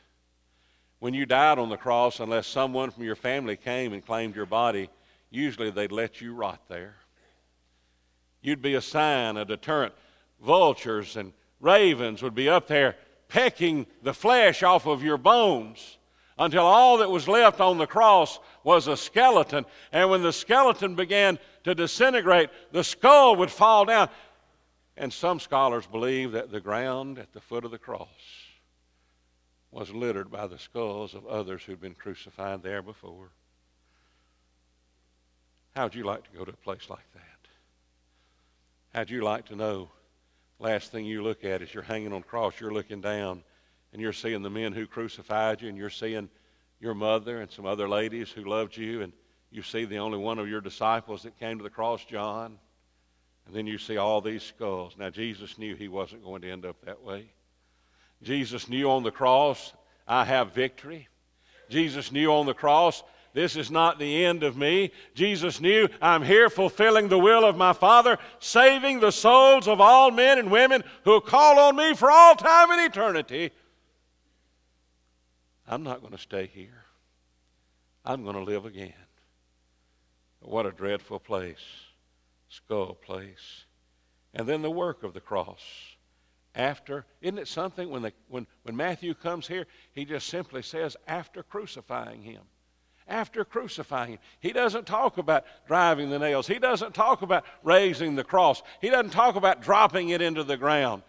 When 0.98 1.14
you 1.14 1.28
died 1.28 1.60
on 1.60 1.70
the 1.70 1.78
cross, 1.78 2.20
unless 2.20 2.48
someone 2.48 2.90
from 2.90 3.04
your 3.04 3.16
family 3.16 3.58
came 3.58 3.94
and 3.94 4.04
claimed 4.04 4.36
your 4.36 4.48
body, 4.48 4.90
usually 5.30 5.72
they'd 5.72 5.92
let 5.92 6.22
you 6.22 6.34
rot 6.34 6.62
there. 6.68 6.96
You'd 8.42 8.62
be 8.62 8.76
a 8.76 8.82
sign, 8.82 9.38
a 9.38 9.46
deterrent. 9.46 9.94
Vultures 10.42 11.18
and 11.18 11.34
ravens 11.60 12.22
would 12.22 12.36
be 12.36 12.50
up 12.50 12.68
there 12.68 12.96
pecking 13.28 13.86
the 14.04 14.14
flesh 14.14 14.64
off 14.64 14.86
of 14.86 15.04
your 15.04 15.18
bones 15.18 15.98
until 16.40 16.66
all 16.66 16.98
that 16.98 17.10
was 17.10 17.28
left 17.28 17.60
on 17.60 17.78
the 17.78 17.88
cross 17.88 18.40
was 18.64 18.88
a 18.88 18.96
skeleton. 18.96 19.66
And 19.92 20.10
when 20.10 20.22
the 20.22 20.32
skeleton 20.32 20.96
began 20.96 21.40
to 21.64 21.74
disintegrate, 21.74 22.50
the 22.72 22.84
skull 22.84 23.36
would 23.38 23.52
fall 23.52 23.86
down. 23.86 24.10
And 24.96 25.12
some 25.12 25.40
scholars 25.40 25.88
believe 25.88 26.32
that 26.32 26.52
the 26.52 26.62
ground 26.62 27.20
at 27.20 27.34
the 27.34 27.42
foot 27.42 27.66
of 27.66 27.72
the 27.72 27.78
cross 27.78 28.08
was 29.72 29.92
littered 29.92 30.32
by 30.32 30.48
the 30.48 30.58
skulls 30.58 31.14
of 31.14 31.26
others 31.26 31.64
who'd 31.64 31.82
been 31.82 31.94
crucified 31.94 32.64
there 32.64 32.82
before. 32.82 33.32
How'd 35.78 35.94
you 35.94 36.06
like 36.06 36.24
to 36.24 36.36
go 36.36 36.44
to 36.44 36.52
a 36.52 36.56
place 36.56 36.90
like 36.90 37.06
that? 37.14 37.22
How'd 38.96 39.12
you 39.12 39.22
like 39.22 39.46
to 39.50 39.56
know? 39.56 39.90
Last 40.58 40.92
thing 40.92 41.06
you 41.06 41.22
look 41.22 41.44
at 41.44 41.62
is 41.62 41.72
you're 41.72 41.84
hanging 41.84 42.14
on 42.14 42.22
the 42.22 42.28
cross, 42.28 42.60
you're 42.60 42.74
looking 42.74 43.00
down, 43.00 43.44
and 43.94 44.02
you're 44.02 44.12
seeing 44.12 44.42
the 44.42 44.50
men 44.50 44.74
who 44.74 44.88
crucified 44.88 45.62
you, 45.62 45.70
and 45.70 45.78
you're 45.78 45.92
seeing 45.92 46.30
your 46.80 46.96
mother 46.96 47.42
and 47.42 47.52
some 47.52 47.68
other 47.68 47.88
ladies 47.88 48.32
who 48.32 48.46
loved 48.46 48.76
you, 48.76 49.04
and 49.04 49.14
you 49.52 49.62
see 49.62 49.86
the 49.86 50.00
only 50.00 50.18
one 50.18 50.40
of 50.40 50.50
your 50.50 50.62
disciples 50.62 51.22
that 51.22 51.40
came 51.40 51.60
to 51.60 51.64
the 51.64 51.70
cross, 51.70 52.04
John, 52.04 52.58
and 53.46 53.56
then 53.56 53.68
you 53.68 53.78
see 53.78 53.98
all 53.98 54.20
these 54.20 54.42
skulls. 54.42 54.96
Now, 54.98 55.12
Jesus 55.12 55.60
knew 55.60 55.76
he 55.76 55.90
wasn't 55.90 56.24
going 56.24 56.42
to 56.42 56.50
end 56.50 56.66
up 56.66 56.84
that 56.86 57.04
way. 57.04 57.30
Jesus 58.24 58.68
knew 58.68 58.90
on 58.90 59.04
the 59.04 59.12
cross, 59.12 59.74
I 60.08 60.26
have 60.26 60.56
victory. 60.56 61.08
Jesus 61.70 62.12
knew 62.12 62.34
on 62.34 62.48
the 62.48 62.56
cross, 62.56 63.04
this 63.38 63.56
is 63.56 63.70
not 63.70 64.00
the 64.00 64.26
end 64.26 64.42
of 64.42 64.58
me. 64.58 64.90
Jesus 65.14 65.62
knew 65.62 65.88
I'm 66.02 66.24
here 66.24 66.50
fulfilling 66.50 67.08
the 67.08 67.20
will 67.20 67.46
of 67.46 67.56
my 67.56 67.72
Father, 67.72 68.18
saving 68.40 69.00
the 69.00 69.12
souls 69.12 69.68
of 69.68 69.80
all 69.80 70.10
men 70.10 70.40
and 70.40 70.50
women 70.50 70.84
who 71.04 71.22
call 71.22 71.60
on 71.60 71.76
me 71.76 71.94
for 71.94 72.10
all 72.10 72.36
time 72.36 72.72
and 72.72 72.82
eternity. 72.82 73.52
I'm 75.68 75.84
not 75.84 76.02
going 76.02 76.14
to 76.14 76.18
stay 76.18 76.48
here. 76.48 76.84
I'm 78.04 78.24
going 78.24 78.38
to 78.38 78.44
live 78.44 78.66
again. 78.66 78.94
What 80.40 80.66
a 80.66 80.72
dreadful 80.72 81.20
place, 81.20 81.64
skull 82.50 82.96
place. 82.96 83.66
And 84.34 84.48
then 84.48 84.64
the 84.64 84.72
work 84.72 85.04
of 85.04 85.14
the 85.14 85.22
cross 85.22 85.62
after. 86.56 87.06
Isn't 87.22 87.38
it 87.38 87.48
something 87.48 87.92
when, 87.92 88.02
the, 88.02 88.14
when, 88.30 88.48
when 88.64 88.76
Matthew 88.76 89.14
comes 89.14 89.48
here, 89.48 89.68
he 89.94 90.06
just 90.06 90.26
simply 90.26 90.64
says, 90.64 90.98
after 91.08 91.44
crucifying 91.44 92.24
him. 92.24 92.42
After 93.08 93.46
crucifying 93.46 94.14
him. 94.14 94.20
He 94.40 94.52
doesn't 94.52 94.86
talk 94.86 95.18
about 95.18 95.46
driving 95.68 96.10
the 96.10 96.20
nails. 96.20 96.48
He 96.48 96.60
doesn't 96.60 96.94
talk 96.94 97.22
about 97.22 97.46
raising 97.64 98.16
the 98.16 98.24
cross. 98.24 98.62
He 98.82 98.90
doesn't 98.90 99.12
talk 99.12 99.36
about 99.36 99.62
dropping 99.62 100.10
it 100.10 100.22
into 100.22 100.44
the 100.44 100.58
ground. 100.58 101.04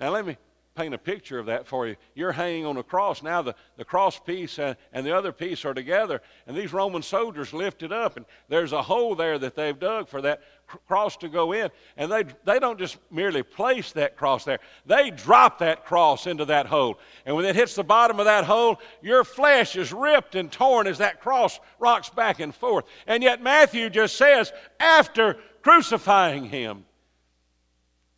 Now, 0.00 0.10
let 0.10 0.26
me 0.26 0.36
paint 0.74 0.94
a 0.94 0.98
picture 0.98 1.38
of 1.38 1.46
that 1.46 1.66
for 1.66 1.86
you. 1.86 1.96
You're 2.14 2.32
hanging 2.32 2.66
on 2.66 2.76
a 2.76 2.82
cross. 2.82 3.22
Now, 3.22 3.42
the, 3.42 3.54
the 3.76 3.84
cross 3.84 4.18
piece 4.18 4.58
and, 4.58 4.76
and 4.92 5.06
the 5.06 5.16
other 5.16 5.32
piece 5.32 5.64
are 5.64 5.74
together, 5.74 6.20
and 6.46 6.56
these 6.56 6.72
Roman 6.72 7.02
soldiers 7.02 7.52
lift 7.52 7.82
it 7.82 7.92
up, 7.92 8.16
and 8.16 8.26
there's 8.48 8.72
a 8.72 8.82
hole 8.82 9.14
there 9.14 9.38
that 9.38 9.54
they've 9.54 9.78
dug 9.78 10.08
for 10.08 10.20
that 10.22 10.42
cross 10.86 11.16
to 11.18 11.28
go 11.28 11.52
in. 11.52 11.70
And 11.96 12.10
they, 12.10 12.24
they 12.44 12.58
don't 12.58 12.78
just 12.78 12.98
merely 13.10 13.42
place 13.42 13.92
that 13.92 14.16
cross 14.16 14.44
there, 14.44 14.58
they 14.86 15.10
drop 15.10 15.58
that 15.60 15.84
cross 15.84 16.26
into 16.26 16.44
that 16.46 16.66
hole. 16.66 16.98
And 17.24 17.36
when 17.36 17.44
it 17.44 17.54
hits 17.54 17.74
the 17.74 17.84
bottom 17.84 18.18
of 18.18 18.24
that 18.24 18.44
hole, 18.44 18.80
your 19.02 19.24
flesh 19.24 19.76
is 19.76 19.92
ripped 19.92 20.34
and 20.34 20.50
torn 20.50 20.86
as 20.86 20.98
that 20.98 21.20
cross 21.20 21.60
rocks 21.78 22.10
back 22.10 22.40
and 22.40 22.54
forth. 22.54 22.84
And 23.06 23.22
yet, 23.22 23.42
Matthew 23.42 23.90
just 23.90 24.16
says, 24.16 24.52
after 24.80 25.38
crucifying 25.62 26.46
him, 26.46 26.84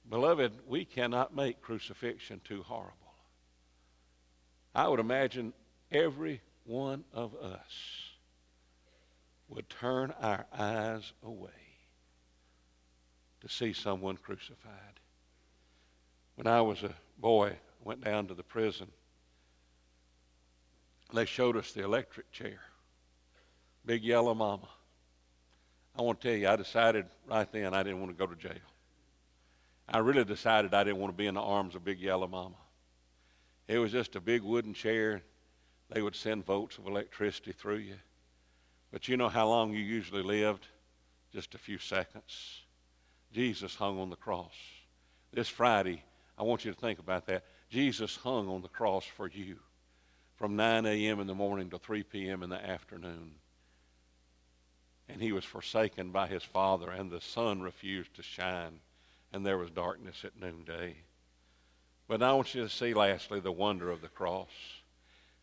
Beloved, 0.09 0.53
we 0.67 0.85
cannot 0.85 1.35
make 1.35 1.61
crucifixion 1.61 2.41
too 2.45 2.63
horrible. 2.63 2.93
I 4.75 4.87
would 4.89 5.01
imagine 5.01 5.53
every 5.91 6.43
one 6.65 7.05
of 7.13 7.35
us 7.35 8.11
would 9.49 9.69
turn 9.69 10.13
our 10.21 10.47
eyes 10.57 11.13
away 11.23 11.51
to 13.41 13.49
see 13.49 13.73
someone 13.73 14.17
crucified. 14.17 15.01
When 16.37 16.47
I 16.47 16.61
was 16.61 16.83
a 16.83 16.95
boy, 17.19 17.49
I 17.49 17.85
went 17.85 18.05
down 18.05 18.27
to 18.29 18.35
the 18.35 18.43
prison. 18.43 18.89
They 21.13 21.25
showed 21.25 21.57
us 21.57 21.73
the 21.73 21.85
electric 21.85 22.31
chair, 22.33 22.61
big 23.85 24.03
yellow 24.05 24.35
mama. 24.35 24.69
I 25.99 26.03
want 26.03 26.21
to 26.21 26.29
tell 26.29 26.37
you, 26.37 26.49
I 26.49 26.57
decided 26.57 27.07
right 27.27 27.51
then 27.51 27.73
I 27.75 27.83
didn't 27.83 28.01
want 28.01 28.17
to 28.17 28.27
go 28.27 28.33
to 28.33 28.37
jail. 28.37 28.61
I 29.89 29.99
really 29.99 30.25
decided 30.25 30.75
I 30.75 30.85
didn't 30.85 30.99
want 30.99 31.13
to 31.13 31.17
be 31.17 31.27
in 31.27 31.35
the 31.35 31.41
arms 31.41 31.75
of 31.75 31.85
Big 31.85 32.01
Yellow 32.01 32.27
Mama. 32.27 32.57
It 33.69 33.79
was 33.79 33.93
just 33.93 34.17
a 34.17 34.21
big 34.21 34.43
wooden 34.43 34.75
chair. 34.75 35.23
They 35.91 36.03
would 36.03 36.17
send 36.17 36.45
volts 36.45 36.79
of 36.79 36.87
electricity 36.87 37.53
through 37.53 37.79
you. 37.79 37.97
But 38.91 39.09
you 39.09 39.17
know 39.17 39.29
how 39.29 39.49
long 39.49 39.73
you 39.73 39.81
usually 39.81 40.23
lived? 40.23 40.67
Just 41.33 41.55
a 41.55 41.59
few 41.59 41.79
seconds. 41.79 42.63
Jesus 43.33 43.75
hung 43.75 43.99
on 44.01 44.11
the 44.11 44.17
cross. 44.17 44.55
This 45.33 45.49
Friday, 45.49 46.03
I 46.39 46.43
want 46.43 46.65
you 46.65 46.73
to 46.73 46.81
think 46.81 46.99
about 46.99 47.27
that. 47.27 47.45
Jesus 47.69 48.17
hung 48.17 48.49
on 48.49 48.63
the 48.63 48.69
cross 48.69 49.05
for 49.05 49.29
you 49.29 49.57
from 50.37 50.57
9 50.57 50.87
a.m. 50.87 51.21
in 51.21 51.27
the 51.27 51.35
morning 51.35 51.71
to 51.71 51.79
3 51.79 52.03
p.m. 52.05 52.43
in 52.43 52.51
the 52.51 52.65
afternoon. 52.65 53.33
And 55.09 55.21
he 55.21 55.33
was 55.33 55.45
forsaken 55.45 56.11
by 56.11 56.27
his 56.27 56.43
Father, 56.43 56.91
and 56.91 57.11
the 57.11 57.21
sun 57.21 57.61
refused 57.61 58.15
to 58.15 58.23
shine 58.23 58.81
and 59.37 59.45
there 59.45 59.59
was 59.59 59.71
darkness 59.71 60.25
at 60.25 60.41
noonday. 60.41 60.97
But 62.09 62.23
I 62.23 62.33
want 62.33 62.55
you 62.55 62.63
to 62.63 62.71
see, 62.71 62.95
lastly, 62.95 63.39
the 63.39 63.53
wonder 63.53 63.91
of 63.91 64.01
the 64.01 64.09
cross. 64.09 64.49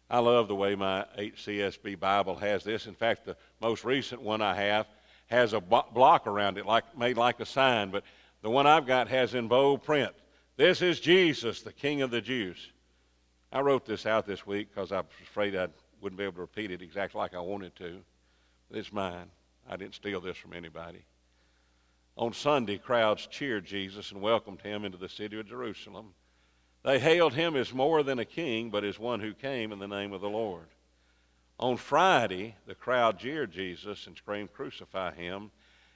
I 0.09 0.17
love 0.17 0.47
the 0.47 0.55
way 0.55 0.73
my 0.73 1.05
HCSB 1.15 1.99
Bible 1.99 2.35
has 2.37 2.63
this. 2.63 2.87
In 2.87 2.95
fact, 2.95 3.23
the 3.23 3.37
most 3.61 3.85
recent 3.85 4.23
one 4.23 4.41
I 4.41 4.55
have 4.55 4.87
has 5.27 5.53
a 5.53 5.61
block 5.61 6.25
around 6.25 6.57
it, 6.57 6.65
like 6.65 6.97
made 6.97 7.17
like 7.17 7.39
a 7.39 7.45
sign, 7.45 7.91
but 7.91 8.03
the 8.41 8.49
one 8.49 8.65
I've 8.65 8.87
got 8.87 9.09
has 9.09 9.35
in 9.35 9.47
bold 9.47 9.83
print. 9.83 10.11
This 10.57 10.81
is 10.81 10.99
Jesus, 10.99 11.61
the 11.61 11.71
King 11.71 12.01
of 12.01 12.09
the 12.09 12.21
Jews. 12.21 12.71
I 13.51 13.61
wrote 13.61 13.85
this 13.85 14.07
out 14.07 14.25
this 14.25 14.43
week 14.43 14.69
because 14.73 14.91
I 14.91 15.01
was 15.01 15.05
afraid 15.21 15.55
I 15.55 15.67
wouldn't 16.01 16.17
be 16.17 16.23
able 16.23 16.33
to 16.33 16.41
repeat 16.41 16.71
it 16.71 16.81
exactly 16.81 17.19
like 17.19 17.35
I 17.35 17.41
wanted 17.41 17.75
to. 17.75 17.99
It's 18.71 18.91
mine. 18.91 19.29
I 19.69 19.77
didn't 19.77 19.93
steal 19.93 20.19
this 20.19 20.37
from 20.37 20.53
anybody. 20.53 21.03
On 22.15 22.31
Sunday, 22.31 22.77
crowds 22.77 23.27
cheered 23.27 23.65
Jesus 23.65 24.11
and 24.11 24.21
welcomed 24.21 24.61
him 24.61 24.85
into 24.85 24.97
the 24.97 25.09
city 25.09 25.39
of 25.39 25.47
Jerusalem. 25.47 26.13
They 26.83 26.99
hailed 26.99 27.33
him 27.33 27.55
as 27.55 27.73
more 27.73 28.03
than 28.03 28.19
a 28.19 28.25
king, 28.25 28.69
but 28.69 28.83
as 28.83 28.99
one 28.99 29.19
who 29.19 29.33
came 29.33 29.71
in 29.71 29.79
the 29.79 29.87
name 29.87 30.13
of 30.13 30.21
the 30.21 30.29
Lord. 30.29 30.67
On 31.59 31.77
Friday, 31.77 32.55
the 32.67 32.75
crowd 32.75 33.17
jeered 33.19 33.51
Jesus 33.51 34.05
and 34.05 34.17
screamed, 34.17 34.53
Crucify 34.53 35.13
him. 35.13 35.51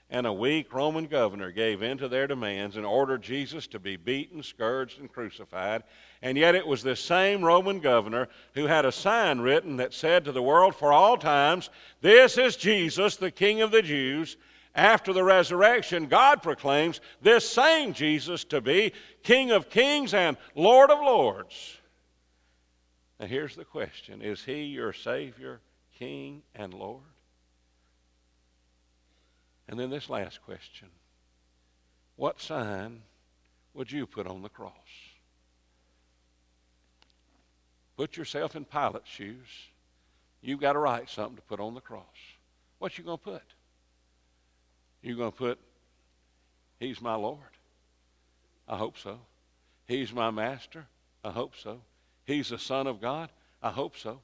And 0.10 0.26
a 0.26 0.32
weak 0.32 0.74
Roman 0.74 1.08
governor 1.08 1.52
gave 1.52 1.82
in 1.82 1.98
to 1.98 2.08
their 2.08 2.28
demands 2.28 2.78
and 2.78 2.86
ordered 2.86 3.22
Jesus 3.22 3.68
to 3.68 3.80
be 3.80 3.98
beaten, 3.98 4.42
scourged, 4.42 5.02
and 5.02 5.12
crucified. 5.12 5.84
And 6.22 6.38
yet 6.38 6.56
it 6.56 6.66
was 6.66 6.82
this 6.82 7.02
same 7.02 7.44
Roman 7.44 7.82
governor 7.82 8.30
who 8.54 8.68
had 8.68 8.86
a 8.86 8.92
sign 8.92 9.42
written 9.42 9.76
that 9.78 9.94
said 9.94 10.24
to 10.24 10.32
the 10.32 10.42
world 10.42 10.76
for 10.76 10.94
all 10.94 11.18
times, 11.18 11.70
This 12.00 12.38
is 12.38 12.56
Jesus, 12.56 13.18
the 13.18 13.32
King 13.32 13.62
of 13.62 13.72
the 13.72 13.82
Jews. 13.82 14.38
After 14.78 15.12
the 15.12 15.24
resurrection, 15.24 16.06
God 16.06 16.44
proclaims 16.44 17.02
this 17.20 17.50
same 17.50 17.94
Jesus 17.94 18.44
to 18.46 18.62
be 18.62 18.94
King 19.24 19.50
of 19.50 19.72
kings 19.72 20.14
and 20.14 20.38
Lord 20.54 20.92
of 20.92 21.00
lords. 21.00 21.78
Now 23.20 23.26
here's 23.26 23.56
the 23.56 23.66
question 23.66 24.22
Is 24.22 24.44
he 24.44 24.66
your 24.66 24.94
Savior, 24.94 25.62
King, 25.98 26.44
and 26.54 26.76
Lord? 26.76 27.02
And 29.68 29.80
then 29.80 29.90
this 29.90 30.12
last 30.12 30.44
question 30.44 30.90
What 32.16 32.40
sign 32.40 33.02
would 33.74 33.92
you 33.92 34.06
put 34.06 34.28
on 34.28 34.44
the 34.44 34.50
cross? 34.50 34.72
Put 37.98 38.16
yourself 38.16 38.56
in 38.56 38.64
Pilate's 38.64 39.10
shoes. 39.10 39.48
You've 40.44 40.62
got 40.62 40.74
to 40.74 40.80
write 40.80 41.10
something 41.10 41.38
to 41.38 41.42
put 41.42 41.60
on 41.60 41.74
the 41.74 41.82
cross. 41.82 42.06
What 42.78 42.96
you 42.96 43.04
going 43.04 43.18
to 43.18 43.24
put? 43.24 43.42
You 45.02 45.16
going 45.16 45.32
to 45.32 45.38
put, 45.38 45.60
He's 46.80 47.02
my 47.02 47.16
Lord? 47.16 47.40
I 48.68 48.78
hope 48.78 48.98
so. 48.98 49.20
He's 49.88 50.14
my 50.14 50.32
master? 50.32 50.86
I 51.24 51.32
hope 51.32 51.56
so. 51.56 51.82
He's 52.26 52.50
the 52.50 52.60
Son 52.60 52.88
of 52.88 53.02
God? 53.02 53.30
I 53.64 53.70
hope 53.70 53.98
so. 53.98 54.20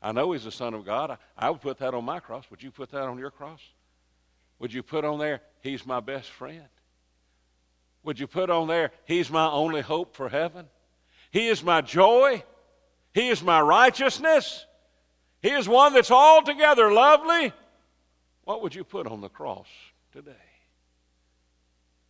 I 0.00 0.12
know 0.12 0.32
He's 0.32 0.44
the 0.44 0.52
Son 0.52 0.74
of 0.74 0.84
God. 0.84 1.10
I, 1.10 1.16
I 1.36 1.50
would 1.50 1.60
put 1.60 1.78
that 1.78 1.94
on 1.94 2.04
my 2.04 2.18
cross. 2.18 2.44
Would 2.50 2.62
you 2.62 2.70
put 2.70 2.90
that 2.90 3.02
on 3.02 3.18
your 3.18 3.30
cross? 3.30 3.60
Would 4.58 4.72
you 4.72 4.82
put 4.82 5.04
on 5.04 5.18
there, 5.18 5.40
He's 5.60 5.86
my 5.86 6.00
best 6.00 6.30
friend? 6.30 6.66
Would 8.04 8.18
you 8.18 8.26
put 8.26 8.50
on 8.50 8.68
there, 8.68 8.90
He's 9.04 9.30
my 9.30 9.48
only 9.48 9.80
hope 9.80 10.16
for 10.16 10.28
heaven? 10.28 10.66
He 11.30 11.48
is 11.48 11.62
my 11.62 11.80
joy. 11.80 12.42
He 13.14 13.28
is 13.28 13.42
my 13.42 13.60
righteousness. 13.60 14.66
He 15.40 15.50
is 15.50 15.68
one 15.68 15.92
that's 15.94 16.10
altogether 16.10 16.92
lovely. 16.92 17.52
What 18.44 18.62
would 18.62 18.74
you 18.74 18.84
put 18.84 19.06
on 19.06 19.20
the 19.20 19.28
cross 19.28 19.66
today? 20.12 20.32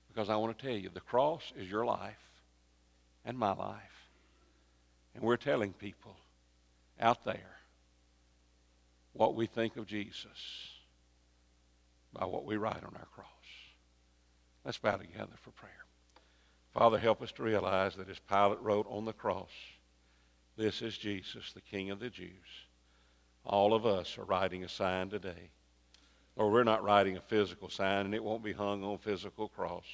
Because 0.08 0.28
I 0.28 0.36
want 0.36 0.58
to 0.58 0.66
tell 0.66 0.76
you, 0.76 0.90
the 0.92 1.00
cross 1.00 1.52
is 1.56 1.70
your 1.70 1.84
life 1.84 2.16
and 3.24 3.38
my 3.38 3.52
life. 3.52 3.78
And 5.14 5.22
we're 5.22 5.36
telling 5.36 5.72
people 5.72 6.16
out 7.00 7.24
there 7.24 7.56
what 9.12 9.34
we 9.34 9.46
think 9.46 9.76
of 9.76 9.86
Jesus 9.86 10.28
by 12.12 12.26
what 12.26 12.44
we 12.44 12.56
write 12.56 12.84
on 12.84 12.94
our 12.94 13.08
cross. 13.14 13.26
Let's 14.64 14.78
bow 14.78 14.96
together 14.96 15.32
for 15.40 15.50
prayer. 15.50 15.72
Father, 16.72 16.98
help 16.98 17.20
us 17.22 17.32
to 17.32 17.42
realize 17.42 17.96
that 17.96 18.08
as 18.08 18.18
Pilate 18.18 18.60
wrote 18.60 18.86
on 18.88 19.04
the 19.04 19.12
cross, 19.12 19.50
this 20.56 20.82
is 20.82 20.96
Jesus, 20.96 21.52
the 21.52 21.60
King 21.60 21.90
of 21.90 22.00
the 22.00 22.10
Jews. 22.10 22.28
All 23.44 23.74
of 23.74 23.84
us 23.84 24.16
are 24.18 24.24
writing 24.24 24.64
a 24.64 24.68
sign 24.68 25.08
today. 25.08 25.50
Or 26.36 26.50
we're 26.50 26.64
not 26.64 26.82
writing 26.82 27.16
a 27.16 27.20
physical 27.20 27.68
sign, 27.68 28.06
and 28.06 28.14
it 28.14 28.24
won't 28.24 28.42
be 28.42 28.52
hung 28.52 28.82
on 28.82 28.98
physical 28.98 29.48
cross. 29.48 29.84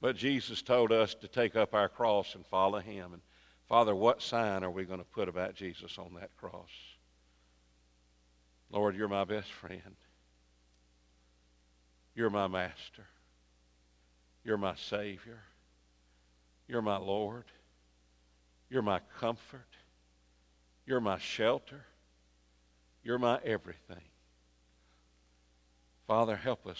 But 0.00 0.16
Jesus 0.16 0.62
told 0.62 0.90
us 0.90 1.14
to 1.14 1.28
take 1.28 1.54
up 1.54 1.74
our 1.74 1.88
cross 1.88 2.34
and 2.34 2.44
follow 2.46 2.80
him. 2.80 3.12
And 3.12 3.22
Father, 3.68 3.94
what 3.94 4.20
sign 4.20 4.64
are 4.64 4.70
we 4.70 4.84
going 4.84 4.98
to 4.98 5.04
put 5.04 5.28
about 5.28 5.54
Jesus 5.54 5.96
on 5.96 6.14
that 6.20 6.36
cross? 6.36 6.70
Lord, 8.70 8.96
you're 8.96 9.06
my 9.06 9.24
best 9.24 9.52
friend. 9.52 9.96
You're 12.14 12.30
my 12.30 12.48
master. 12.48 13.06
You're 14.44 14.58
my 14.58 14.74
Savior. 14.74 15.38
You're 16.66 16.82
my 16.82 16.96
Lord. 16.96 17.44
You're 18.68 18.82
my 18.82 19.00
comfort. 19.20 19.68
You're 20.84 21.00
my 21.00 21.18
shelter. 21.18 21.84
You're 23.04 23.18
my 23.18 23.38
everything. 23.44 24.02
Father, 26.14 26.36
help 26.36 26.66
us 26.66 26.76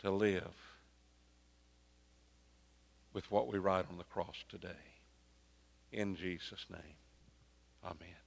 to 0.00 0.12
live 0.12 0.54
with 3.12 3.28
what 3.32 3.52
we 3.52 3.58
write 3.58 3.84
on 3.90 3.98
the 3.98 4.04
cross 4.04 4.36
today. 4.48 4.68
In 5.90 6.14
Jesus' 6.14 6.66
name, 6.70 6.94
amen. 7.84 8.25